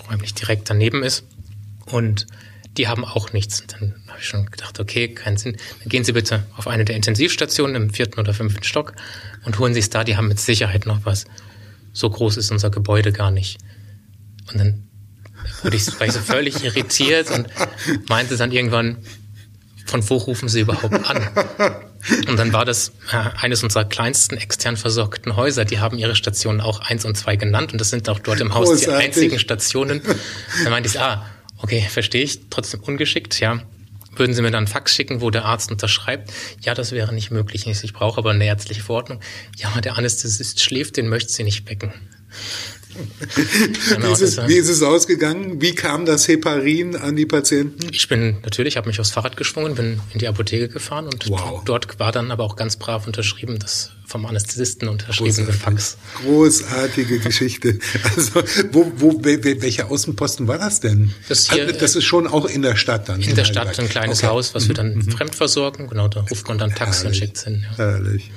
räumlich 0.09 0.35
direkt 0.35 0.71
daneben 0.71 1.03
ist. 1.03 1.25
Und 1.87 2.27
die 2.79 2.89
haben 2.89 3.05
auch 3.05 3.33
nichts. 3.33 3.65
dann 3.67 3.95
habe 4.09 4.19
ich 4.19 4.27
schon 4.27 4.47
gedacht, 4.47 4.81
okay, 4.81 5.09
keinen 5.09 5.37
Sinn. 5.37 5.57
Dann 5.81 5.89
gehen 5.89 6.05
Sie 6.05 6.13
bitte 6.13 6.45
auf 6.57 6.67
eine 6.67 6.85
der 6.85 6.97
Intensivstationen 6.97 7.77
im 7.77 7.91
vierten 7.91 8.19
oder 8.19 8.33
fünften 8.33 8.65
Stock 8.65 8.95
und 9.45 9.59
holen 9.59 9.75
Sie 9.75 9.81
es 9.81 9.91
da, 9.91 10.05
die 10.05 10.17
haben 10.17 10.29
mit 10.29 10.41
Sicherheit 10.41 10.87
noch 10.87 11.05
was. 11.05 11.27
So 11.93 12.09
groß 12.09 12.39
ist 12.39 12.51
unser 12.51 12.71
Gebäude 12.71 13.13
gar 13.13 13.31
nicht. 13.31 13.59
Und 14.51 14.59
dann 14.59 14.89
wurde 15.63 15.77
ich, 15.77 16.01
war 16.01 16.07
ich 16.07 16.13
so 16.13 16.21
völlig 16.21 16.65
irritiert 16.65 17.31
und 17.31 17.49
meinte 18.09 18.37
dann 18.37 18.53
irgendwann, 18.53 18.99
von 19.87 20.09
wo 20.09 20.17
rufen 20.17 20.49
Sie 20.49 20.61
überhaupt 20.61 20.95
an? 21.05 21.29
Und 22.29 22.37
dann 22.37 22.53
war 22.53 22.65
das 22.65 22.93
äh, 23.13 23.17
eines 23.41 23.63
unserer 23.63 23.85
kleinsten 23.85 24.37
extern 24.37 24.77
versorgten 24.77 25.37
Häuser. 25.37 25.65
Die 25.65 25.79
haben 25.79 25.99
ihre 25.99 26.17
Stationen 26.17 26.61
auch 26.61 26.81
eins 26.81 27.05
und 27.05 27.17
zwei 27.17 27.37
genannt 27.37 27.73
und 27.73 27.81
das 27.81 27.91
sind 27.91 28.09
auch 28.09 28.19
dort 28.19 28.41
im 28.41 28.55
Haus 28.55 28.71
Großartig. 28.71 28.87
die 28.89 29.05
einzigen 29.05 29.39
Stationen. 29.39 30.03
Dann 30.65 30.73
meinte 30.73 30.89
ich, 30.89 30.99
ah, 30.99 31.25
okay, 31.59 31.87
verstehe 31.89 32.25
ich, 32.25 32.49
trotzdem 32.51 32.81
ungeschickt, 32.81 33.39
ja. 33.39 33.63
Würden 34.15 34.35
Sie 34.35 34.43
mir 34.43 34.51
dann 34.51 34.65
einen 34.65 34.67
Fax 34.67 34.95
schicken, 34.95 35.21
wo 35.21 35.31
der 35.31 35.47
Arzt 35.47 35.71
unterschreibt? 35.71 36.33
Ja, 36.61 36.75
das 36.75 36.93
wäre 36.93 37.15
nicht 37.15 37.31
möglich. 37.31 37.67
Ich 37.67 37.93
brauche 37.95 38.19
aber 38.19 38.31
eine 38.31 38.45
ärztliche 38.45 38.83
Verordnung. 38.83 39.21
Ja, 39.57 39.81
der 39.81 39.97
Anästhesist 39.97 40.61
schläft, 40.61 40.99
den 40.99 41.09
möchte 41.09 41.33
Sie 41.33 41.45
nicht 41.45 41.69
wecken. 41.71 41.95
Genau, 43.89 44.09
wie, 44.09 44.13
ist 44.13 44.21
es, 44.21 44.49
wie 44.49 44.55
ist 44.55 44.69
es 44.69 44.83
ausgegangen? 44.83 45.61
Wie 45.61 45.75
kam 45.75 46.07
das 46.07 46.29
Heparin 46.29 46.97
an 46.97 47.17
die 47.17 47.27
Patienten? 47.27 47.89
Ich 47.91 48.09
bin 48.09 48.39
natürlich, 48.43 48.77
habe 48.77 48.89
mich 48.89 49.01
aufs 49.01 49.11
Fahrrad 49.11 49.37
geschwungen, 49.37 49.75
bin 49.75 50.01
in 50.13 50.19
die 50.19 50.29
Apotheke 50.29 50.69
gefahren 50.69 51.07
und 51.07 51.29
wow. 51.29 51.63
dort 51.65 51.99
war 51.99 52.13
dann 52.13 52.31
aber 52.31 52.45
auch 52.45 52.57
ganz 52.57 52.77
brav 52.77 53.07
unterschrieben, 53.07 53.59
das 53.59 53.93
vom 54.07 54.27
Anästhesisten 54.27 54.89
unterschriebene 54.89 55.53
Fax. 55.53 55.97
Großartige 56.23 57.19
Geschichte. 57.19 57.79
Also 58.15 58.43
wo, 58.73 58.93
wo, 58.97 59.21
welcher 59.23 59.91
Außenposten 59.91 60.47
war 60.49 60.59
das 60.59 60.81
denn? 60.81 61.15
Das, 61.29 61.51
hier, 61.51 61.63
also, 61.63 61.79
das 61.79 61.97
ist 61.97 62.05
schon 62.05 62.27
auch 62.27 62.45
in 62.45 62.61
der 62.63 62.77
Stadt 62.77 63.09
dann. 63.09 63.23
In, 63.23 63.31
in 63.31 63.37
der 63.37 63.45
Stadt 63.45 63.79
ein 63.79 63.89
kleines 63.89 64.19
okay. 64.19 64.27
Haus, 64.27 64.55
was 64.55 64.69
wir 64.69 64.75
dann 64.75 64.95
mhm. 64.95 65.11
fremdversorgen. 65.11 65.89
Genau, 65.89 66.09
da 66.09 66.21
ruft 66.21 66.47
man 66.49 66.59
dann 66.59 66.75
Taxi 66.75 67.03
Herrlich. 67.03 67.23
und 67.23 67.27
schickt 67.27 67.37
es 67.39 67.45
hin. 67.45 67.65
Ja. 67.71 67.77
Herrlich. 67.79 68.31